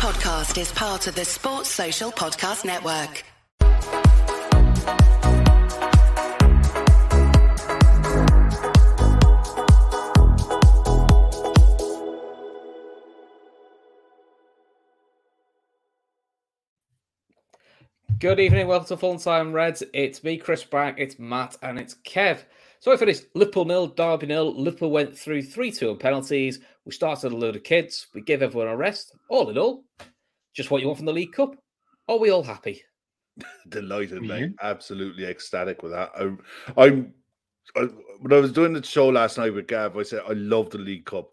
[0.00, 3.22] podcast is part of the Sports Social Podcast Network.
[18.18, 19.82] Good evening, welcome to Full Time Reds.
[19.92, 22.38] It's me, Chris Bragg, it's Matt, and it's Kev.
[22.80, 24.54] So for finished Liverpool nil, Derby nil.
[24.54, 26.60] Liverpool went through 3 2 on penalties.
[26.86, 28.06] We started a load of kids.
[28.14, 29.14] We gave everyone a rest.
[29.28, 29.84] All in all,
[30.54, 31.54] just what you want from the League Cup.
[32.08, 32.82] Are we all happy?
[33.68, 34.44] Delighted, mate.
[34.44, 34.66] Mm-hmm.
[34.66, 36.10] Absolutely ecstatic with that.
[36.18, 37.12] I, I'm.
[37.76, 37.82] I,
[38.20, 40.78] when I was doing the show last night with Gav, I said I love the
[40.78, 41.28] League Cup,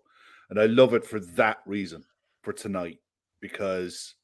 [0.49, 2.03] and I love it for that reason
[2.43, 2.99] for tonight
[3.39, 4.15] because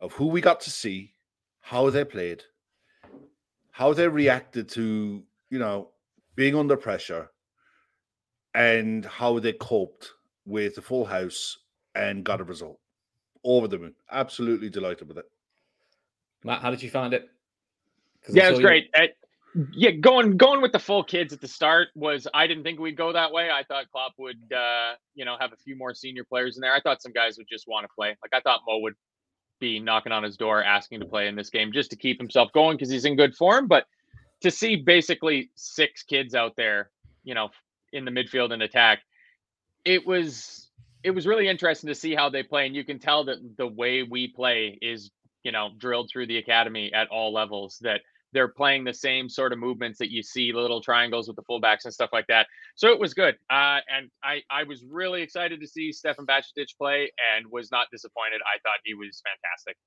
[0.00, 1.14] of who we got to see,
[1.60, 2.44] how they played,
[3.72, 5.90] how they reacted to you know
[6.36, 7.30] being under pressure,
[8.54, 10.10] and how they coped
[10.46, 11.58] with the full house
[11.94, 12.78] and got a result.
[13.44, 13.94] Over the moon.
[14.10, 15.26] Absolutely delighted with it.
[16.44, 17.28] Matt, how did you find it?
[18.30, 18.90] Yeah, it saw was you- great.
[18.96, 19.06] Uh,
[19.72, 22.96] yeah, going going with the full kids at the start was I didn't think we'd
[22.96, 23.50] go that way.
[23.50, 26.74] I thought Klopp would uh, you know have a few more senior players in there.
[26.74, 28.16] I thought some guys would just want to play.
[28.22, 28.94] Like I thought Mo would
[29.60, 32.50] be knocking on his door asking to play in this game just to keep himself
[32.52, 33.68] going because he's in good form.
[33.68, 33.84] But
[34.44, 36.90] to see basically six kids out there,
[37.24, 37.48] you know,
[37.94, 39.00] in the midfield and attack,
[39.86, 40.70] it was
[41.02, 43.66] it was really interesting to see how they play, and you can tell that the
[43.66, 45.10] way we play is
[45.44, 47.78] you know drilled through the academy at all levels.
[47.80, 48.02] That
[48.34, 51.84] they're playing the same sort of movements that you see little triangles with the fullbacks
[51.86, 52.46] and stuff like that.
[52.74, 56.76] So it was good, uh, and I I was really excited to see Stefan Bajcetic
[56.76, 58.42] play, and was not disappointed.
[58.44, 59.78] I thought he was fantastic.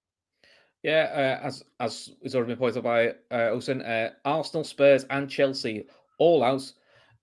[0.83, 5.05] Yeah, uh, as as it's already been pointed out by uh, Osen, uh, Arsenal, Spurs,
[5.09, 5.85] and Chelsea
[6.19, 6.71] all out.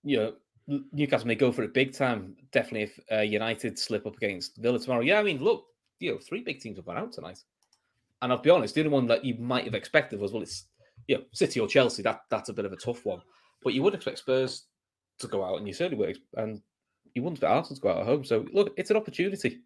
[0.03, 0.17] You
[0.67, 2.35] know, Newcastle may go for it big time.
[2.51, 5.01] Definitely, if uh, United slip up against Villa tomorrow.
[5.01, 5.65] Yeah, I mean, look,
[5.99, 7.39] you know, three big teams have gone out tonight.
[8.21, 10.65] And I'll be honest, the only one that you might have expected was well, it's
[11.07, 12.03] you know, City or Chelsea.
[12.03, 13.21] That that's a bit of a tough one.
[13.63, 14.65] But you would expect Spurs
[15.19, 16.61] to go out, and you certainly would, and
[17.13, 18.23] you wouldn't expect Arsenal to go out at home.
[18.25, 19.61] So look, it's an opportunity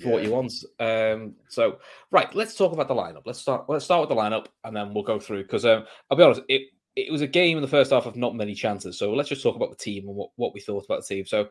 [0.00, 0.28] for what Yeah.
[0.28, 0.52] you want.
[0.78, 1.78] Um, so
[2.10, 3.22] right, let's talk about the lineup.
[3.26, 3.68] Let's start.
[3.68, 6.42] Let's start with the lineup, and then we'll go through because um, I'll be honest,
[6.48, 6.62] it
[6.96, 8.98] it was a game in the first half of not many chances.
[8.98, 11.24] So let's just talk about the team and what, what we thought about the team.
[11.26, 11.48] So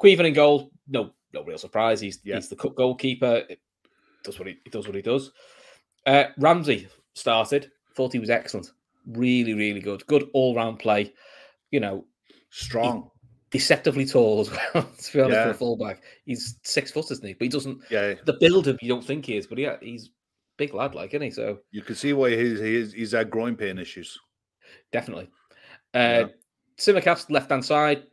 [0.00, 2.00] Caoimhín in goal, no no real surprise.
[2.00, 2.36] He's Yeah.
[2.36, 3.42] he's the cup goalkeeper.
[3.48, 3.60] It
[4.24, 5.30] does what he, he does what he does.
[6.06, 7.70] Uh, Ramsay started.
[7.94, 8.72] Thought he was excellent.
[9.06, 10.06] Really, really good.
[10.06, 11.12] Good all round play.
[11.70, 12.04] You know,
[12.50, 13.10] Strong.
[13.52, 14.82] Deceptively tall as well.
[14.98, 15.44] to be honest, Yeah.
[15.44, 17.34] for a fullback, he's six foot, isn't he?
[17.34, 18.14] But he doesn't Yeah.
[18.24, 20.10] the build up you don't think he is, but yeah, he's
[20.56, 21.30] big lad, like, isn't he?
[21.30, 24.18] So You can see why he's he's he's had groin pain issues.
[24.90, 25.28] definitely.
[25.94, 26.24] Yeah.
[26.24, 26.28] Uh
[26.78, 28.04] Tsimikas left hand side,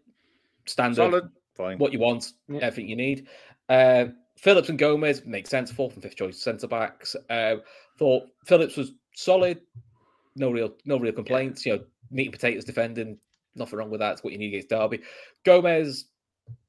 [0.65, 1.29] standard, Solid.
[1.55, 1.77] Fine.
[1.79, 2.59] what you want, Yeah.
[2.59, 3.27] everything you need.
[3.69, 4.07] Uh
[4.37, 7.15] Phillips and Gomez makes sense, fourth and fifth choice centre backs.
[7.29, 7.57] Uh
[7.97, 9.61] thought Phillips was solid,
[10.35, 13.17] no real no real complaints, you know, meat and potatoes defending,
[13.55, 14.13] nothing wrong with that.
[14.13, 15.01] It's what you need against Derby.
[15.43, 16.05] Gomez,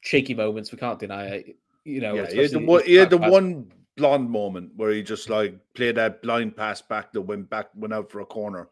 [0.01, 1.57] shaky moments, we can't deny it.
[1.85, 5.03] You know, yeah, he had the one, he had the one blonde moment where he
[5.03, 8.69] just like played that blind pass back that went back went out for a corner.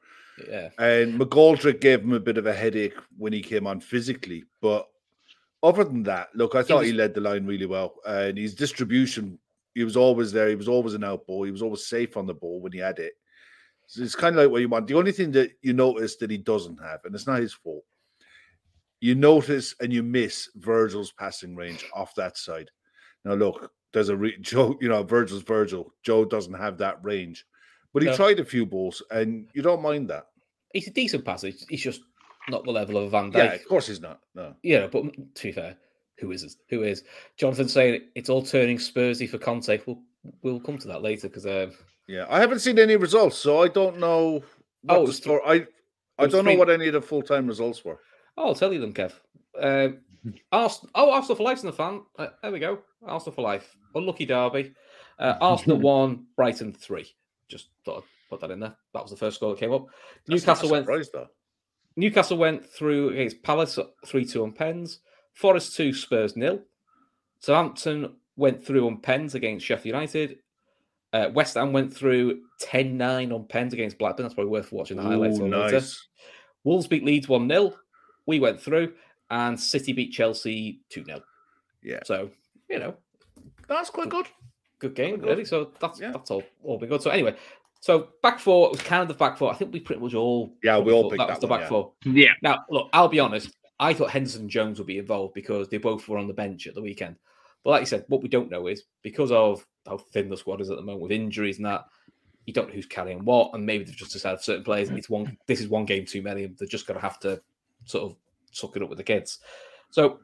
[0.49, 0.71] Yeah.
[0.79, 4.45] And McGoldrick gave him a bit of a headache when he came on physically.
[4.61, 4.89] But
[5.63, 7.95] other than that, look, I thought he, was- led the line really well.
[8.07, 9.39] And his distribution,
[9.75, 10.49] he was always there.
[10.49, 11.45] He was always an out ball.
[11.45, 13.15] He was always safe on the ball when he had it.
[13.87, 14.87] So it's kind of like what you want.
[14.87, 17.85] The only thing that you notice that he doesn't have, and it's not his fault,
[19.01, 22.71] you notice and you miss Virgil's passing range off that side.
[23.25, 25.93] Now, look, there's a re- Joe, you know, Virgil's Virgil.
[26.03, 27.45] Joe doesn't have that range,
[27.93, 28.17] but he No.
[28.17, 30.27] tried a few balls, and you don't mind that.
[30.73, 31.51] he's a decent passer.
[31.69, 32.03] He's just
[32.49, 33.37] not the level of a Van Dijk.
[33.37, 34.21] Yeah, of course he's not.
[34.35, 34.55] No.
[34.63, 35.05] Yeah, but
[35.35, 35.77] to be fair,
[36.19, 37.05] who is who is
[37.37, 39.81] Jonathan saying it's all turning Spursy for Conte?
[39.87, 40.03] We'll
[40.43, 41.73] we'll come to that later because um,
[42.07, 44.43] Yeah, I haven't seen any results, so I don't know.
[44.83, 45.41] What Oh.
[45.47, 45.67] I
[46.19, 48.01] I don't know what any of the full time results were.
[48.47, 49.13] I'll tell you them, Kev.
[49.61, 49.99] Um,
[50.53, 52.03] Arsenal, oh, Arsenal for life's in the fan.
[52.19, 52.79] Uh, there we go.
[53.07, 53.77] Arsenal for life.
[53.95, 54.75] Unlucky derby.
[55.19, 57.15] Uh, Arsenal one, Brighton three.
[57.49, 58.77] Just thought I'd put that in there.
[58.95, 59.87] That was the first score that came up.
[60.27, 60.87] That's Newcastle went.
[60.87, 61.29] though.
[61.97, 65.01] Newcastle went through against Palace three two on pens.
[65.35, 66.61] Forest two, Spurs nil.
[67.41, 70.39] Southampton went through on pens against Sheffield United.
[71.13, 74.25] Uh, West Ham went through 10-9 on pens against Blackburn.
[74.25, 75.39] That's probably worth watching the highlights.
[75.39, 75.81] Ooh, on later.
[76.65, 77.75] Wolves beat Leeds 1 0.
[78.29, 78.93] We went through.
[79.31, 81.21] And City beat Chelsea 2 0.
[81.83, 82.31] Yeah, So,
[82.71, 82.95] you know,
[83.69, 84.27] that's quite good.
[84.79, 85.29] good game, Quite good.
[85.31, 85.45] really.
[85.45, 86.13] So that's Yeah.
[86.13, 87.03] that's all, all been good.
[87.03, 87.37] So, anyway,
[87.81, 89.53] so back four, it was kind of the back four.
[89.53, 90.55] I think we pretty much all.
[90.63, 91.69] Yeah, we all thought picked that that was the one, back yeah.
[91.69, 91.93] four.
[92.07, 93.51] Yeah, Now, look, I'll be honest.
[93.81, 96.67] I thought Henderson and Jones would be involved because they both were on the bench
[96.67, 97.17] at the weekend.
[97.65, 100.61] But like you said, what we don't know is because of how thin the squad
[100.63, 101.85] is at the moment with injuries and that,
[102.47, 104.89] you don't know who's carrying what, and maybe they've just decided certain players.
[104.89, 105.37] And It's one.
[105.47, 106.47] This is one game too many.
[106.47, 107.41] They're just going to have to
[107.85, 108.17] sort of
[108.51, 109.39] suck it up with the kids.
[109.91, 110.21] So,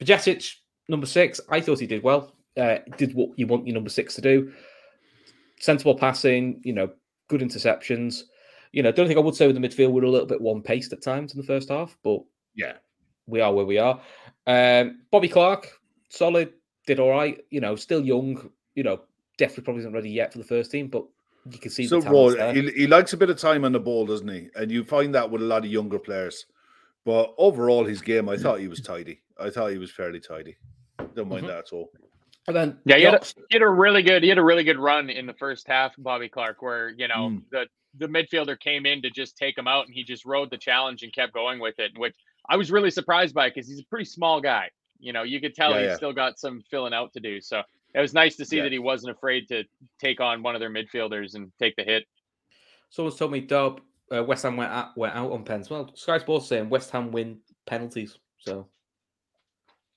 [0.00, 0.54] Bajcetic,
[0.88, 2.32] number six, I thought he did well.
[2.56, 4.52] Uh, did what you want your number six to do.
[5.60, 6.90] Sensible passing, you know,
[7.28, 8.22] good interceptions.
[8.72, 10.62] You know, don't think I would say with the midfield we're a little bit one
[10.62, 12.20] paced at times in the first half, but
[12.54, 12.74] Yeah.
[13.26, 14.00] we are where we are.
[14.46, 15.68] Um, Bobby Clark,
[16.08, 16.52] solid,
[16.86, 17.40] did all right.
[17.50, 18.50] You know, still young.
[18.74, 19.00] You know,
[19.36, 21.04] definitely probably isn't ready yet for the first team, but
[21.50, 22.52] you can see So raw.
[22.52, 24.48] He, he likes a bit of time on the ball, doesn't he?
[24.54, 26.46] And you find that with a lot of younger players.
[27.08, 29.22] But overall, his game, I thought he was tidy.
[29.40, 30.58] I thought he was fairly tidy.
[31.14, 31.48] Don't mind Mhm.
[31.48, 31.90] that at all.
[32.46, 34.44] And then Yeah, he had, a, Yox- he had a really good he had a
[34.44, 37.44] really good run in the first half, Bobby Clark, where you know Mm.
[37.50, 40.58] the the midfielder came in to just take him out, and he just rode the
[40.58, 42.14] challenge and kept going with it, which
[42.46, 44.68] I was really surprised by because he's a pretty small guy.
[45.00, 45.96] You know, you could tell Yeah, he's yeah.
[45.96, 47.40] still got some filling out to do.
[47.40, 47.62] So
[47.94, 48.64] it was nice to see Yeah.
[48.64, 49.64] that he wasn't afraid to
[49.98, 52.04] take on one of their midfielders and take the hit.
[52.90, 53.80] someone's told me Dub
[54.14, 55.70] uh, West Ham went out, went out on pens.
[55.70, 58.18] Well, Sky Sports saying West Ham win penalties.
[58.38, 58.68] So,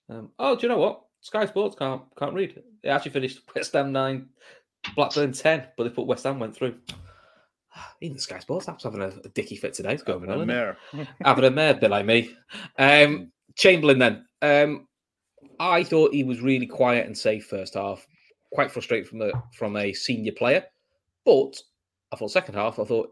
[0.09, 1.03] um, oh, do you know what?
[1.21, 2.61] Sky Sports can't can't read.
[2.83, 4.29] They actually finished West Ham nine,
[4.95, 6.75] Blackburn ten, but they put West Ham went through.
[8.01, 9.93] Even Sky Sports app's having a, a dicky fit today.
[9.93, 10.45] It's going on.
[10.45, 10.77] mare.
[11.23, 12.35] having a mare, bit like me.
[12.77, 14.25] Um, Chamberlain then.
[14.41, 14.87] Um,
[15.59, 18.05] I thought he was really quiet and safe first half.
[18.51, 20.65] Quite frustrated from a from a senior player,
[21.23, 21.55] but
[22.11, 23.11] I thought second half I thought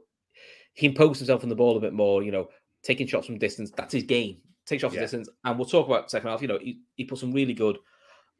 [0.79, 2.23] he imposed himself on the ball a bit more.
[2.23, 2.49] You know,
[2.83, 3.71] taking shots from distance.
[3.75, 4.37] That's his game.
[4.65, 4.99] Take shots Yeah.
[4.99, 6.41] from distance, and we'll talk about second half.
[6.41, 7.77] You know, he, he put some really good,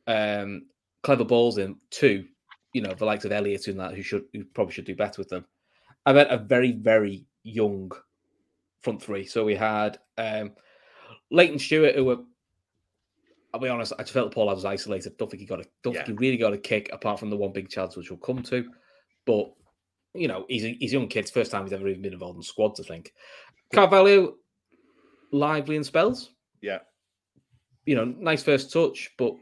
[0.08, 0.68] um,
[1.04, 2.26] clever balls in too.
[2.74, 5.20] You know, the likes of Elliott and that who should who probably should do better
[5.20, 5.46] with them.
[6.06, 7.92] I meant a very very young
[8.82, 9.26] front three.
[9.26, 10.52] So we had um,
[11.32, 12.18] Layton Stewart, who were,
[13.54, 15.18] I'll be honest, I just felt Paul was isolated.
[15.18, 16.06] Don't think he got a, don't Yeah.
[16.06, 18.44] think he really got a kick apart from the one big chance, which we'll come
[18.44, 18.70] to.
[19.26, 19.52] But
[20.14, 21.30] you know, he's a, he's a young kid.
[21.30, 22.80] First time he's ever even been involved in squads.
[22.80, 23.14] I think.
[23.74, 24.36] Carvalho,
[25.32, 26.32] lively in spells.
[26.62, 26.80] Yeah.
[27.86, 29.34] You know, nice first touch, but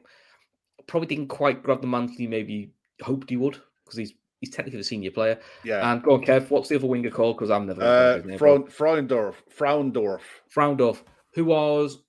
[0.87, 2.71] probably didn't quite grab the mantle he maybe
[3.01, 5.39] hoped he would because he's he's technically a senior player.
[5.63, 5.91] Yeah.
[5.91, 6.49] And go on, Kev.
[6.49, 7.37] What's the other winger called?
[7.37, 7.81] Because I'm never.
[7.81, 9.35] Uh, remember his name, but- Fraun, Frauendorf.
[9.57, 10.21] Frauendorf.
[10.53, 11.01] Frauendorf,
[11.33, 12.03] who was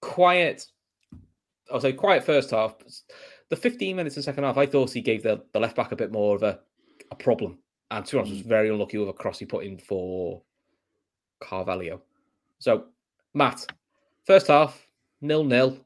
[0.00, 0.66] quiet.
[1.72, 2.74] I'll say quiet first half.
[3.50, 5.96] The 15 minutes in second half, I thought he gave the, the left back a
[5.96, 6.60] bit more of a,
[7.10, 7.58] a problem.
[7.94, 10.42] And to be honest, was very unlucky with a cross he put in for
[11.40, 12.02] Carvalho.
[12.58, 12.86] So,
[13.34, 13.66] Matt,
[14.26, 14.88] first half,
[15.20, 15.78] nil nil.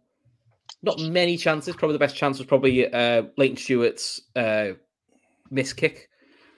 [0.82, 1.76] Not many chances.
[1.76, 4.68] Probably the best chance was probably uh, Layton Stewart's uh,
[5.50, 6.08] miss kick.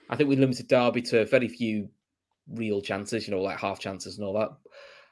[0.09, 1.89] I think we limited Derby to very few
[2.53, 4.51] real chances, you know, like half chances and all that.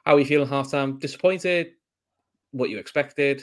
[0.06, 0.98] How are you feeling half time?
[0.98, 1.72] Disappointed?
[2.52, 3.42] What you expected?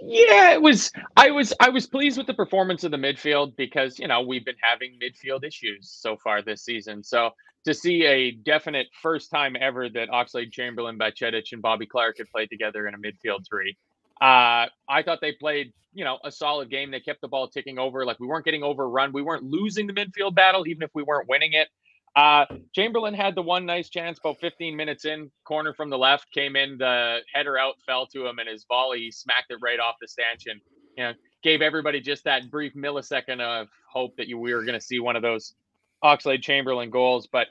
[0.00, 0.92] Yeah, it was.
[1.16, 1.52] I was.
[1.60, 4.98] I was pleased with the performance of the midfield because you know we've been having
[5.02, 7.02] midfield issues so far this season.
[7.04, 7.30] So
[7.66, 12.28] to see a definite first time ever that Oxlade Chamberlain, Bajcetic, and Bobby Clark had
[12.30, 13.76] played together in a midfield three,
[14.22, 16.90] uh, I thought they played you know a solid game.
[16.90, 18.06] They kept the ball ticking over.
[18.06, 19.12] Like we weren't getting overrun.
[19.12, 21.68] We weren't losing the midfield battle, even if we weren't winning it.
[22.16, 26.32] Uh, Chamberlain had the one nice chance about 15 minutes in, corner from the left,
[26.32, 29.78] came in, the header out fell to him, and his volley he smacked it right
[29.78, 30.60] off the stanchion.
[30.96, 31.12] You know,
[31.42, 34.98] gave everybody just that brief millisecond of hope that you we were going to see
[34.98, 35.54] one of those
[36.02, 37.28] Oxlade Chamberlain goals.
[37.30, 37.46] But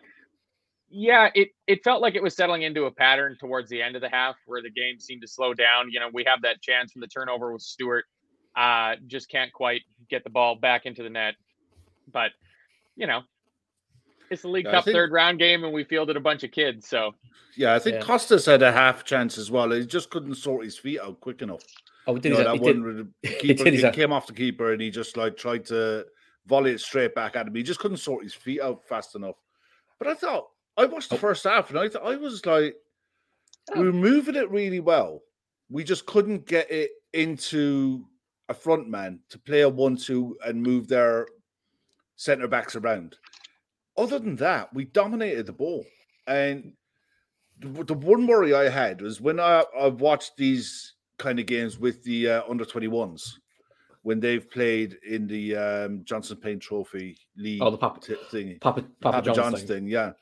[0.90, 4.02] yeah, it it felt like it was settling into a pattern towards the end of
[4.02, 5.92] the half where the game seemed to slow down.
[5.92, 8.06] You know, we have that chance from the turnover with Stewart.
[8.56, 11.36] Uh, just can't quite get the ball back into the net.
[12.12, 12.32] But
[12.96, 13.22] you know,
[14.32, 16.52] it's the League Yeah, Cup think- third round game, and we fielded a bunch of
[16.52, 16.88] kids.
[16.88, 17.14] So
[17.56, 18.02] Yeah, I think Yeah.
[18.02, 19.72] Costas had a half chance as well.
[19.72, 21.64] He just couldn't sort his feet out quick enough.
[22.08, 22.30] Oh, we did.
[22.30, 24.12] You know, his- that he did- one with the he keeper did his- it came
[24.14, 26.06] off the keeper and he just like tried to
[26.46, 27.56] volley it straight back at him.
[27.56, 29.36] He just couldn't sort his feet out fast enough.
[30.00, 31.20] But I thought I watched the Oh.
[31.20, 32.76] first half and I thought I was like,
[33.72, 33.80] oh.
[33.80, 35.22] we were moving it really well.
[35.70, 38.06] We just couldn't get it into
[38.48, 41.28] a front man to play a one-two and move their
[42.16, 43.18] centre backs around.
[44.00, 45.86] Other than that, we dominated the ball.
[46.26, 46.74] And
[47.60, 51.78] the, the one worry I had was when I, I watched these kind of games
[51.78, 53.34] with the uh, under 21s
[54.04, 58.62] when they've played in the um, Johnstone's Paint Trophy League Oh, the Papa- t- thingy.
[58.62, 59.68] Papa, Papa, Papa John's thing.
[59.68, 60.14] thing, yeah.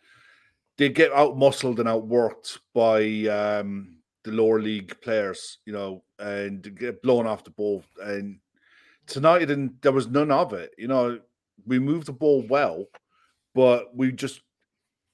[0.79, 6.75] They get out muscled and outworked by um, the lower league players, you know, and
[6.75, 7.83] get blown off the ball.
[8.01, 8.39] And
[9.05, 10.71] tonight, and there was none of it.
[10.77, 11.19] You know,
[11.65, 12.85] we moved the ball well,
[13.57, 14.41] but we just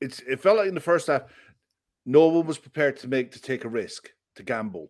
[0.01, 1.23] it's it felt like in the first half,
[2.05, 4.89] no one was prepared to make to take a risk to gamble.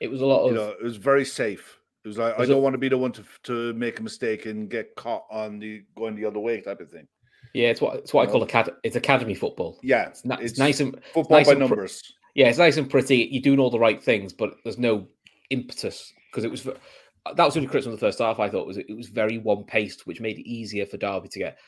[0.00, 1.78] It was a lot of You know, it was very safe.
[2.04, 4.02] It was like I don't it- want to be the one to to make a
[4.02, 7.06] mistake and get caught on the going the other way type of thing.
[7.52, 8.32] Yeah, it's what it's what I No.
[8.32, 9.78] call acad- it's academy football.
[9.82, 12.02] Yeah, It's, ni- it's nice and football nice by and pr- numbers.
[12.34, 13.18] yeah, it's nice and pretty.
[13.30, 15.06] You're doing all the right things, but there's no
[15.50, 18.40] impetus because it was that was really criticism of the first half.
[18.40, 21.38] I thought was it was very one paced, which made it easier for Derby to
[21.38, 21.58] get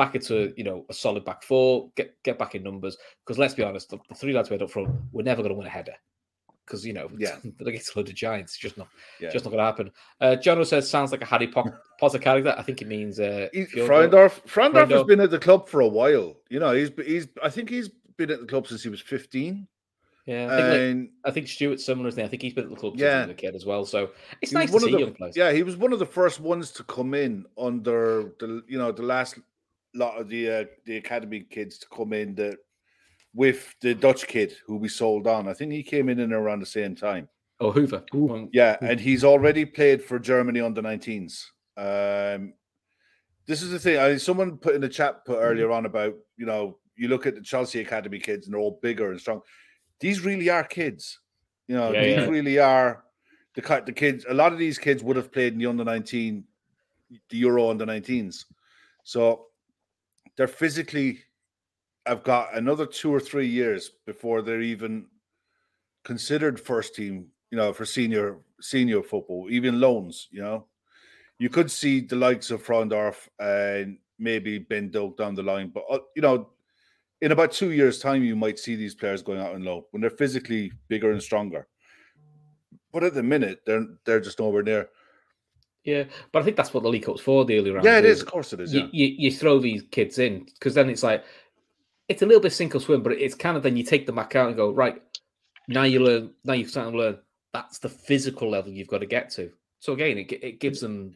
[0.00, 2.96] back into you know a solid back four, get get back in numbers.
[3.24, 5.52] Because let's be honest, the, the three lads we had up front, we're never going
[5.54, 5.94] to win a header.
[6.66, 7.36] Because you know, Yeah.
[7.58, 8.56] they're against a load of giants.
[8.56, 8.88] Just not,
[9.20, 9.30] Yeah.
[9.30, 9.90] just not going to happen.
[10.20, 12.54] Uh, Jono says sounds like a Harry Po- Potter character.
[12.56, 13.88] I think it means uh, He- Fjordor.
[13.88, 16.36] Frauendorf, Frauendorf has been at the club for a while.
[16.48, 19.66] You know, he's he's I think he's been at the club since he was 15.
[20.26, 22.10] Yeah, I think, like, And I think Stewart similar.
[22.12, 22.22] he?
[22.22, 23.22] I think he's been at the club since Yeah.
[23.22, 23.84] he was a kid as well.
[23.84, 24.10] So
[24.42, 25.36] it's nice to one of see the- young players.
[25.36, 28.92] yeah, he was one of the first ones to come in under the you know
[28.92, 29.38] the last
[29.94, 32.56] lot of the uh, the academy kids to come in that
[33.34, 35.48] with the Dutch kid who we sold on.
[35.48, 37.28] I think he came in and around the same time.
[37.60, 38.02] Oh, Hoever.
[38.12, 41.44] One- Yeah, and he's already played for Germany under 19s.
[41.76, 42.54] Um,
[43.46, 43.98] this is the thing.
[43.98, 47.34] I someone put in the chat put earlier on about you know you look at
[47.34, 49.40] the Chelsea academy kids and they're all bigger and strong.
[50.00, 51.18] These really are kids.
[51.68, 52.26] You know, Yeah, these yeah.
[52.28, 53.04] really are
[53.54, 54.24] the ki- the kids.
[54.28, 56.44] A lot of these kids would have played in the under 19,
[57.30, 58.44] the Euro under 19s.
[59.04, 59.46] So
[60.40, 61.18] they're physically
[62.06, 65.04] have got another two or three years before they're even
[66.02, 70.64] considered first team, you know, for senior senior football, even loans, you know.
[71.38, 75.84] You could see the likes of Frauendorf and maybe Ben Doak down the line, but
[75.90, 76.48] uh, you know,
[77.20, 80.00] in about two years' time, you might see these players going out on loan when
[80.00, 81.68] they're physically bigger and stronger.
[82.94, 84.88] But at the minute, they're they're just nowhere near.
[85.84, 87.84] Yeah, but I think that's what the League Cup's for, the early round.
[87.84, 88.20] Yeah, it is.
[88.20, 88.74] Of course, it is.
[88.74, 91.24] You, Yeah, you, you throw these kids in because then it's like
[92.08, 94.16] it's a little bit sink or swim, but it's kind of then you take them
[94.16, 95.00] back out and go right
[95.68, 95.84] now.
[95.84, 96.52] You learn now.
[96.52, 97.18] You've started to learn
[97.52, 99.50] that's the physical level you've got to get to.
[99.78, 101.14] So again, it, it gives them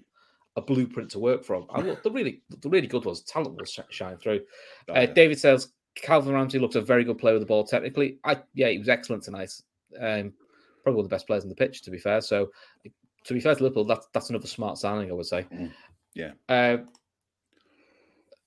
[0.56, 1.66] a blueprint to work from.
[1.75, 4.40] And look, the really the really good ones, talent will shine through.
[4.88, 5.06] Oh, Uh.
[5.06, 8.18] David says Calvin Ramsay looks a very good player with the ball technically.
[8.25, 9.50] I yeah, he was excellent tonight.
[10.00, 10.33] Um,
[10.83, 12.21] probably one of the best players on the pitch, to be fair.
[12.21, 12.50] So
[13.25, 15.47] to be fair to Liverpool, that's that's another smart signing, I would say.
[15.52, 15.71] Mm,
[16.14, 16.33] yeah.
[16.49, 16.78] Uh,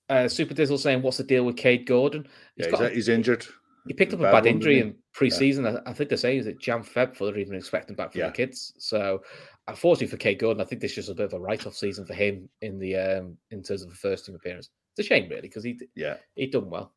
[0.08, 2.26] uh, Super Dizzle saying, "What's the deal with Kaide Gordon?
[2.56, 3.46] yeah, he's, got a- he's injured.
[3.86, 5.66] he picked up a bad bad injury in pre-season.
[5.66, 8.20] I, I think they're saying is it Jan Feb before they're even expecting back from
[8.20, 8.26] Yeah.
[8.28, 8.72] the kids.
[8.78, 9.22] So,
[9.66, 12.06] unfortunately for Kaide Gordon, I think this is just a bit of a write-off season
[12.06, 14.70] for him in the um, in terms of a first team appearance.
[14.96, 16.92] It's a shame, really, because he Yeah, he done well.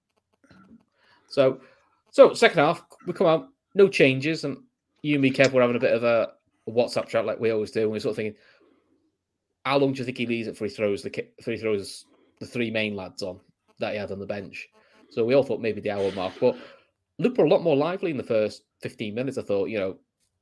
[1.28, 1.62] So,
[2.12, 4.58] so second half we come out, no changes, and
[5.02, 6.34] you and me, Kev, we're having a bit of a,
[6.70, 8.40] WhatsApp chat like we always do, and we're sort of thinking,
[9.66, 11.58] how long do you think he leaves it for he throws the ki- for he
[11.58, 12.06] throws
[12.40, 13.40] the three main lads on
[13.80, 14.70] that he had on the bench?
[15.10, 16.56] So we all thought maybe the hour mark, but
[17.20, 19.38] Liverpool were a lot more lively in the first fifteen minutes.
[19.38, 19.98] I thought, you know,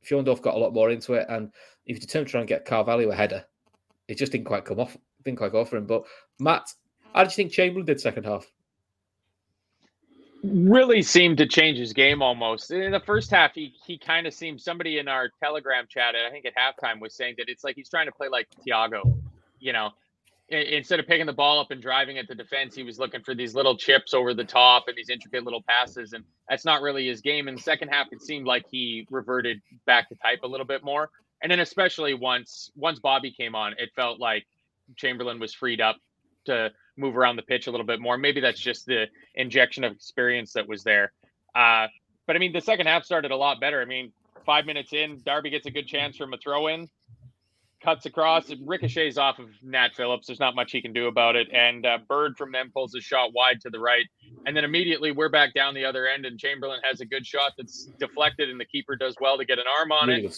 [0.06, 1.52] Frauendorf got a lot more into it, and
[1.86, 3.46] if you determined to try and get Carvalho a header,
[4.08, 5.86] it just didn't quite come off, didn't quite go for him.
[5.86, 6.04] But
[6.40, 6.74] Matt,
[7.14, 8.46] how did you think Chamberlain did second half?
[10.44, 12.72] Really seemed to change his game almost.
[12.72, 16.30] In the first half, he he kind of seemed somebody in our Telegram chat, I
[16.32, 19.18] think at halftime, was saying that it's like he's trying to play like Thiago.
[19.60, 19.92] You know,
[20.50, 23.36] instead of picking the ball up and driving at the defense, he was looking for
[23.36, 27.08] these little chips over the top and these intricate little passes, and that's not really
[27.08, 27.48] his game.
[27.48, 30.84] In the second half, it seemed like he reverted back to type a little bit
[30.84, 31.10] more,
[31.42, 34.46] and then especially once once Bobby came on, it felt like
[34.96, 35.98] Chamberlain was freed up
[36.46, 38.18] to move around the pitch a little bit more.
[38.18, 39.06] Maybe that's just the
[39.36, 41.12] injection of experience that was there.
[41.56, 41.88] Uh,
[42.28, 43.82] but I mean, the second half started a lot better.
[43.82, 44.12] I mean,
[44.46, 46.88] five minutes in, Derby gets a good chance from a throw in,
[47.84, 50.28] cuts across, it ricochets off of Nat Phillips.
[50.28, 51.48] There's not much he can do about it.
[51.54, 54.06] And uh, Bird from them pulls a shot wide to the right.
[54.46, 57.54] And then immediately we're back down the other end, and Chamberlain has a good shot
[57.58, 60.28] that's deflected, and the keeper does well to get an arm on Really it.
[60.30, 60.38] good.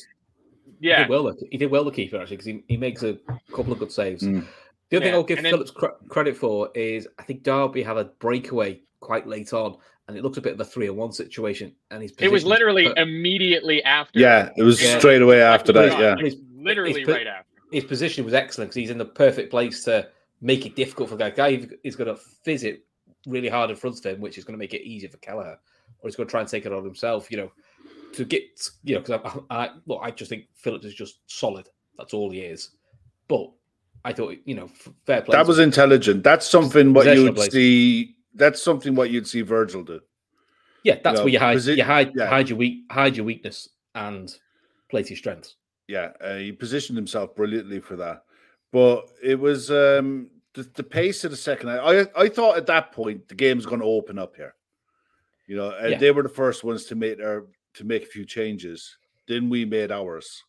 [0.80, 1.24] He did well.
[1.24, 3.18] the- He did well the keeper actually because he, he makes a
[3.54, 4.24] couple of good saves.
[4.24, 4.46] Mm.
[4.92, 7.82] The other thing I'll give and then- Phillips cre- credit for is I think Derby
[7.82, 10.96] had a breakaway quite late on, and it looked a bit of a three on
[10.98, 11.74] one situation.
[11.90, 14.20] And his It was literally per- immediately after.
[14.20, 15.00] yeah, it was Yeah.
[15.00, 15.98] straight away after that.
[16.00, 17.48] Yeah, and his, Literally It's put- right after.
[17.72, 20.08] his position was excellent because he's in the perfect place to
[20.42, 21.60] make it difficult for that guy.
[21.82, 22.86] He's going to fizz it
[23.26, 25.58] really hard in front of him, which is going to make it easier for Kelleher,
[26.00, 27.32] or he's going to try and take it on himself.
[27.32, 27.52] You know,
[28.14, 28.44] to get
[28.84, 31.68] you know because I, I look, I just think Phillips is just solid.
[31.98, 32.72] That's all he is.
[33.28, 33.50] But
[34.04, 34.70] I thought you know
[35.06, 35.36] fair play.
[35.36, 36.24] that was intelligent.
[36.24, 37.52] That's something what you would plays.
[37.52, 38.16] see.
[38.34, 40.00] That's something what you'd see Virgil do.
[40.84, 40.98] yeah.
[41.04, 42.28] That's know, where you hide you hide yeah.
[42.28, 44.34] hide your weak hide your weakness and
[44.90, 45.56] play to your strengths.
[45.88, 48.24] Yeah, uh, he positioned himself brilliantly for that.
[48.72, 51.70] But it was um, the, the pace of the second.
[51.70, 54.56] I I thought at that point the game's going to open up here.
[55.48, 55.98] You know, and Yeah.
[55.98, 57.44] they were the first ones to make their
[57.74, 58.98] to make a few changes.
[59.28, 60.42] Then we made ours,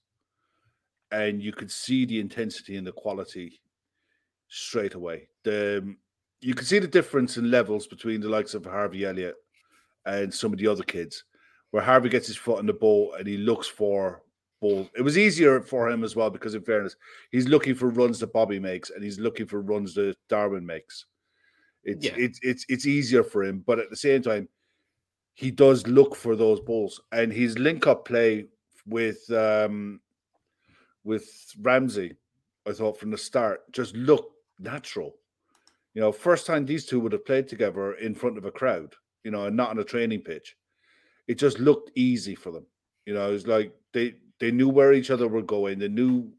[1.12, 3.60] and you could see the intensity and the quality
[4.48, 5.28] straight away.
[5.44, 5.98] The um,
[6.40, 9.36] you can see the difference in levels between the likes of Harvey Elliott
[10.06, 11.24] and some of the other kids,
[11.70, 14.22] where Harvey gets his foot on the ball and he looks for
[14.60, 14.88] ball.
[14.96, 16.96] It was easier for him as well because, in fairness,
[17.30, 21.06] he's looking for runs that Bobby makes and he's looking for runs that Darwin makes.
[21.84, 22.14] It's Yeah.
[22.16, 24.48] it's it's it's easier for him, but at the same time,
[25.34, 28.46] he does look for those balls and his link up play
[28.86, 30.00] with um
[31.04, 31.26] with
[31.60, 32.16] Ramsay,
[32.66, 35.14] I thought from the start just looked natural.
[35.94, 38.94] You know, first time these two would have played together in front of a crowd,
[39.24, 40.56] you know, and not on a training pitch.
[41.28, 42.66] It just looked easy for them.
[43.04, 46.32] You know, it was like they they knew where each other were going, they knew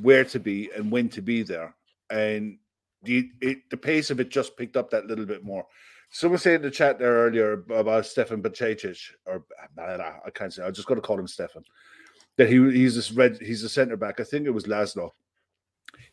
[0.00, 1.74] where to be and when to be there.
[2.10, 2.58] And
[3.02, 5.66] the it, the pace of it just picked up that little bit more.
[6.10, 9.44] Someone said in the chat there earlier about Stefan Bacic, or
[9.78, 10.64] I can't say.
[10.64, 11.62] I'm just got to call him Stefan.
[12.40, 13.36] That he he's this red.
[13.38, 14.18] He's a centre back.
[14.18, 15.10] I think it was Laszlo.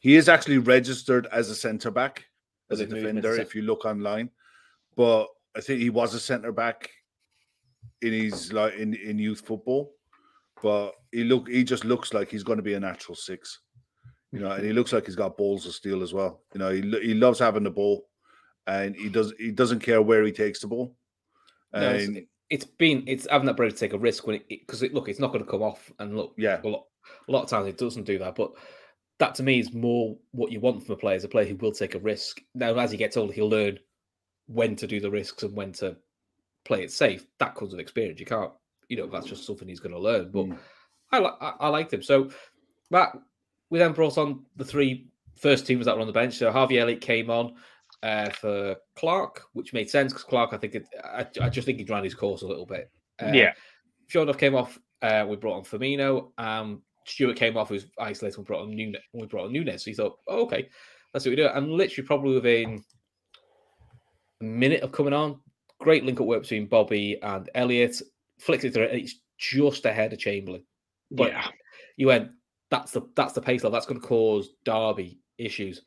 [0.02, 2.26] He is actually registered as a centre back,
[2.70, 3.42] as a it moved him into defender.
[3.42, 4.30] If you look online,
[4.98, 6.90] but I think he was a centre back
[8.02, 9.94] in his like in in youth football.
[10.62, 13.62] But he look he just looks like he's going to be a natural six,
[14.34, 16.42] you know, and he looks like he's got balls of steel as well.
[16.54, 18.10] You know, he he loves having the ball,
[18.68, 20.94] and he does he doesn't care where he takes the ball.
[21.74, 21.98] No,
[22.50, 25.10] it's- been it's having that bravery to take a risk when it because it, look
[25.10, 26.62] it's not going to come off and look Yeah.
[26.64, 26.86] a lot
[27.28, 28.52] a lot of times it doesn't do that but
[29.20, 31.56] that to me is more what you want from a player is a player who
[31.56, 32.40] will take a risk.
[32.54, 33.80] Now as he gets older he'll learn
[34.48, 35.98] when to do the risks and when to
[36.66, 37.26] play it safe.
[37.40, 38.20] That comes with experience.
[38.20, 38.52] You can't
[38.90, 40.58] you know that's just something he's going to learn but Mm.
[41.12, 42.04] I like I, I liked him.
[42.04, 42.30] So
[42.92, 43.14] that
[43.70, 46.36] we then brought on the three first teams that were on the bench.
[46.36, 47.56] So Harvey Elliott came on
[48.04, 51.80] uh, for Clark, which made sense because Clark, I think, it, I, I just think
[51.80, 52.90] he ran his course a little bit.
[53.22, 53.54] Uh, Yeah.
[54.16, 54.80] Enough, came off.
[55.02, 56.32] Uh, we brought on Firmino.
[56.38, 57.70] Um, Stewart came off.
[57.70, 58.38] Was isolated.
[58.38, 59.02] We brought on Nunez.
[59.14, 59.84] We brought on Nunez.
[59.84, 60.70] So he thought, oh, okay,
[61.14, 61.48] that's what we do.
[61.48, 62.84] And literally, probably within
[64.42, 65.40] a minute of coming on,
[65.80, 68.02] great link up work between Bobby and Elliott.
[68.40, 70.64] Flicks it through, and it's just ahead of Chamberlain.
[71.12, 71.48] But yeah.
[71.98, 72.30] you went,
[72.70, 73.74] that's the that's the pace level.
[73.74, 75.82] That's going to cause Derby issues.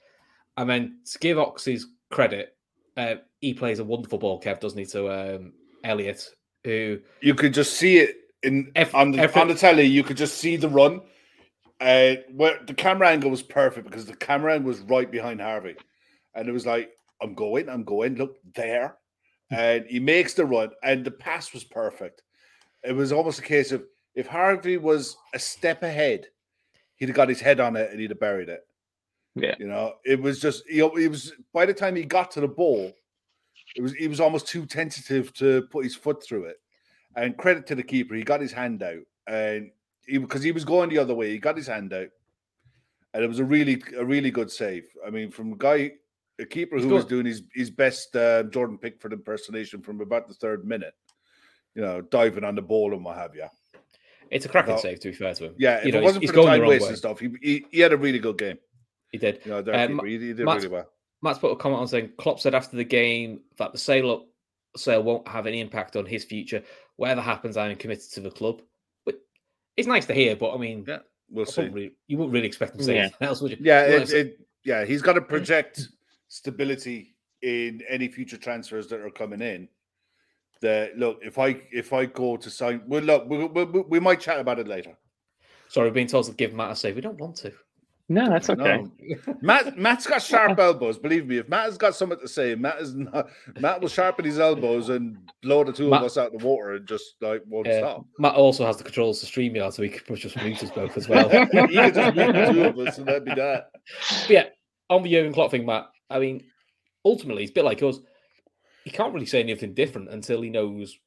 [0.57, 2.57] And then to give Ox's credit,
[2.97, 5.53] uh, he plays a wonderful ball, Kev, doesn't he, to um,
[5.85, 6.29] Elliott,
[6.65, 9.85] who you could just see it in Eff- on the on the telly.
[9.85, 11.03] You could just see the run.
[11.81, 15.77] Uh, where the camera angle was perfect because the camera angle was right behind Harvey,
[16.35, 16.91] and it was like,
[17.23, 18.17] "I'm going, I'm going.
[18.17, 18.97] Look there,"
[19.51, 22.23] and he makes the run, and the pass was perfect.
[22.83, 26.27] It was almost a case of if Harvey was a step ahead,
[26.97, 28.61] he'd have got his head on it and he'd have buried it.
[29.35, 29.55] Yeah.
[29.59, 32.41] You know, it was just you know, it was by the time he got to
[32.41, 32.93] the ball,
[33.77, 36.57] it was he was almost too tentative to put his foot through it.
[37.17, 39.71] And credit to the keeper, he got his hand out, and
[40.07, 42.09] he because he was going the other way, he got his hand out,
[43.15, 44.85] and it was a really a really good save.
[45.07, 45.93] I mean, from a guy,
[46.39, 50.35] a keeper who was doing his his best uh, Jordan Pickford impersonation from about the
[50.35, 50.95] third minute,
[51.75, 53.47] you know, diving on the ball and what have you.
[54.31, 54.81] it's a cracking No.
[54.81, 55.55] save, to be fair to him.
[55.59, 56.89] Yeah, if You know, it he's- wasn't for the going the time wrong waste way.
[56.91, 58.59] and stuff, he, he he had a really good game.
[59.13, 59.45] He did.
[59.47, 60.91] No, know, their Um, keeper, he, he did Matt's- really well.
[61.23, 64.27] Matt's put a comment on saying Klopp said after the game that the sale up
[64.77, 66.63] sale won't have any impact on his future.
[66.97, 68.63] Whatever happens, I am committed to the club.
[69.05, 69.17] But
[69.77, 70.37] it's nice to hear.
[70.37, 71.63] But I mean, Yeah, we'll I see.
[71.69, 73.01] really, you wouldn't really expect him to say Yeah.
[73.03, 73.57] anything else, would you?
[73.61, 75.89] Yeah, You it, it, yeah, he's got to project
[76.29, 79.69] stability in any future transfers that are coming in.
[80.63, 84.01] That look, if I if I go to sign, well, look, we, we, we, we
[84.01, 84.97] might chat about it later.
[85.69, 86.97] Sorry, we're being told to give Matt a save.
[86.97, 87.53] We don't want to.
[88.13, 88.83] No, that's okay.
[89.01, 89.35] No.
[89.41, 90.99] Matt Matt's got sharp elbows.
[90.99, 93.29] Believe me, if Matt has got something to say, Matt is not.
[93.61, 96.75] Matt will sharpen his elbows and blow the two Matt- of us out the water
[96.75, 98.07] and just like won't Uh, stop.
[98.19, 101.09] Matt also has the controls to StreamYard, so he could just mute us both as
[101.09, 101.29] well.
[101.31, 103.71] he can just mute the two of us, and that'd be that.
[104.23, 104.47] But yeah,
[104.91, 105.87] on the Jurgen Klopp thing, Matt.
[106.11, 106.43] I mean,
[107.05, 108.01] ultimately, he's a bit like us.
[108.83, 110.99] He can't really say anything different until he knows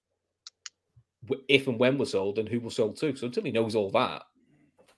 [1.49, 3.13] if and when we're sold and who we're sold to.
[3.17, 4.23] So until he knows all that,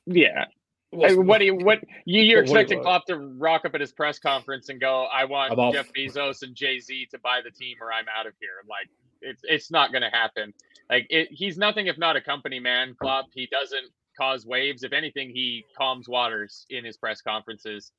[0.05, 0.45] Yeah.
[0.91, 3.65] What's- Hey, what do you what you you're What- what- expecting what- Klopp to rock
[3.65, 6.79] up at his press conference and go, I want I'm off." Jeff Bezos and Jay
[6.79, 8.61] Z to buy the team or I'm out of here.
[8.69, 8.89] Like
[9.21, 10.53] it's it's not gonna happen.
[10.89, 13.25] Like it, he's nothing if not a company man, Klopp.
[13.33, 14.83] He doesn't cause waves.
[14.83, 17.91] If anything, he calms waters in his press conferences.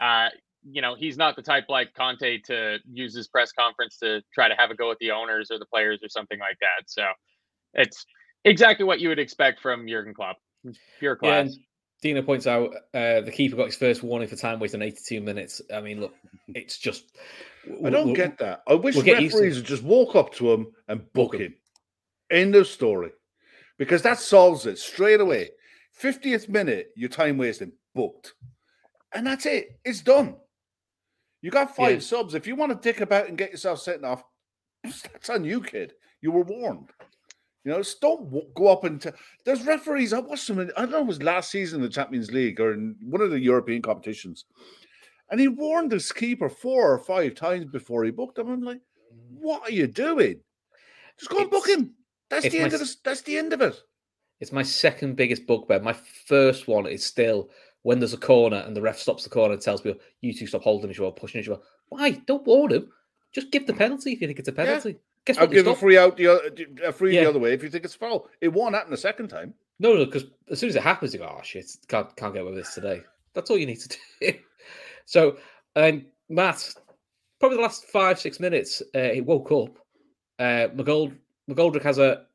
[0.00, 0.28] Uh,
[0.66, 4.48] you know, he's not the type like Conte to use his press conference to try
[4.48, 6.84] to have a go at the owners or the players or something like that.
[6.88, 7.04] So
[7.74, 8.06] it's
[8.44, 10.38] exactly what you would expect from Jurgen Klopp.
[11.00, 11.54] Pure Yeah, class.
[11.54, 11.64] and
[12.04, 15.62] Dina points out uh, the keeper got his first warning for time wasting 82 minutes.
[15.74, 16.12] I mean, look,
[16.48, 17.16] it's just.
[17.82, 18.62] I don't get that.
[18.68, 21.34] I wish we'll get used to referees would just walk up to him and book
[21.34, 21.54] him.
[22.30, 23.10] End of story.
[23.78, 25.48] Because that solves it straight away.
[25.98, 28.34] 50th minute, your time wasting, booked.
[29.14, 29.78] And that's it.
[29.82, 30.36] It's done.
[31.40, 31.98] You got five Yeah.
[32.00, 32.34] subs.
[32.34, 34.22] If you want to dick about and get yourself sent off,
[34.84, 35.94] that's on you, kid.
[36.20, 36.90] You were warned.
[37.64, 39.00] You know, just don't go up and.
[39.00, 39.10] T-
[39.44, 40.12] There's referees.
[40.12, 40.60] I watched them.
[40.60, 41.00] In, I don't know.
[41.00, 44.44] It was last season in the Champions League or in one of the European competitions,
[45.30, 48.50] and he warned his keeper four or five times before he booked him.
[48.50, 49.38] I'm like, mm.
[49.40, 50.40] what are you doing?
[51.18, 51.94] Just go and book him.
[52.28, 52.96] That's it's the my end of s- this.
[53.02, 53.80] That's the end of it.
[54.40, 55.80] It's my second biggest bugbear.
[55.80, 55.94] My
[56.26, 57.48] first one is still
[57.82, 60.46] when there's a corner and the ref stops the corner and tells people, you two
[60.46, 61.62] stop holding each other, pushing each other.
[61.88, 62.10] Why?
[62.26, 62.90] Don't warn him.
[63.32, 63.78] Just give the hmm.
[63.78, 64.96] penalty if you think it's a penalty.
[65.26, 66.40] Guess I'll give a free out the o-
[66.84, 67.24] a free Yeah.
[67.24, 68.28] the other way if you think it's foul.
[68.40, 69.54] It won't happen the second time.
[69.80, 72.42] No, no, because as soon as it happens, you go, oh shit, can't can't get
[72.42, 73.00] away with this today.
[73.32, 74.32] That's all you need to do.
[75.06, 75.38] so,
[75.76, 76.72] and Matt,
[77.40, 79.78] probably the last five six minutes, uh, he woke up.
[80.38, 81.16] Uh, McGold
[81.50, 82.26] McGoldrick has a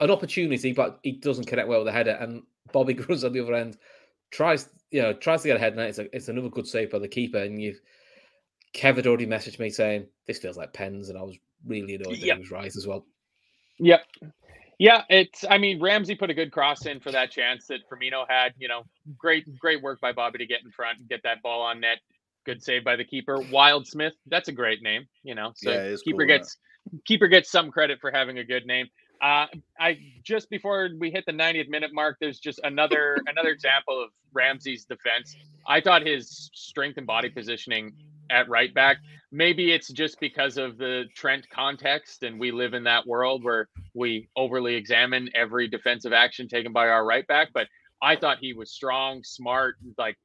[0.00, 2.42] an opportunity, but he doesn't connect well with the header, and
[2.72, 3.76] Bobby Gruns on the other end
[4.30, 6.98] tries, you know, tries to get ahead, and it's a, it's another good save by
[6.98, 7.38] the keeper.
[7.38, 7.76] And you,
[8.74, 12.14] Kev had already messaged me saying this feels like pens, and I was really annoyed
[12.14, 12.36] that Yep.
[12.36, 13.04] he was right as well.
[13.78, 14.04] Yep.
[14.78, 15.44] Yeah, it's.
[15.48, 18.54] I mean, Ramsay put a good cross in for that chance that Firmino had.
[18.58, 18.84] You know,
[19.18, 21.98] great, great work by Bobby to get in front and get that ball on net.
[22.46, 23.36] Good save by the keeper.
[23.38, 25.06] Wildsmith, that's a great name.
[25.22, 26.38] You know, so Yeah, keeper cool, yeah.
[26.38, 26.56] gets
[27.04, 28.86] keeper gets some credit for having a good name.
[29.20, 29.46] Uh,
[29.78, 34.08] I just before we hit the 90th minute mark, there's just another another example of
[34.32, 35.36] Ramsay's defense.
[35.68, 37.92] I thought his strength and body positioning
[38.30, 38.98] at right back.
[39.32, 43.68] Maybe it's just because of the Trent context, and we live in that world where
[43.94, 47.48] we overly examine every defensive action taken by our right back.
[47.52, 47.68] But
[48.02, 50.16] I thought he was strong, smart, like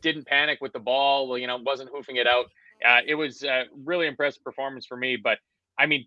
[0.00, 1.38] didn't panic with the ball.
[1.38, 2.46] You know, wasn't hoofing it out.
[2.84, 5.16] Uh, it was a really impressive performance for me.
[5.16, 5.38] But
[5.78, 6.06] I mean,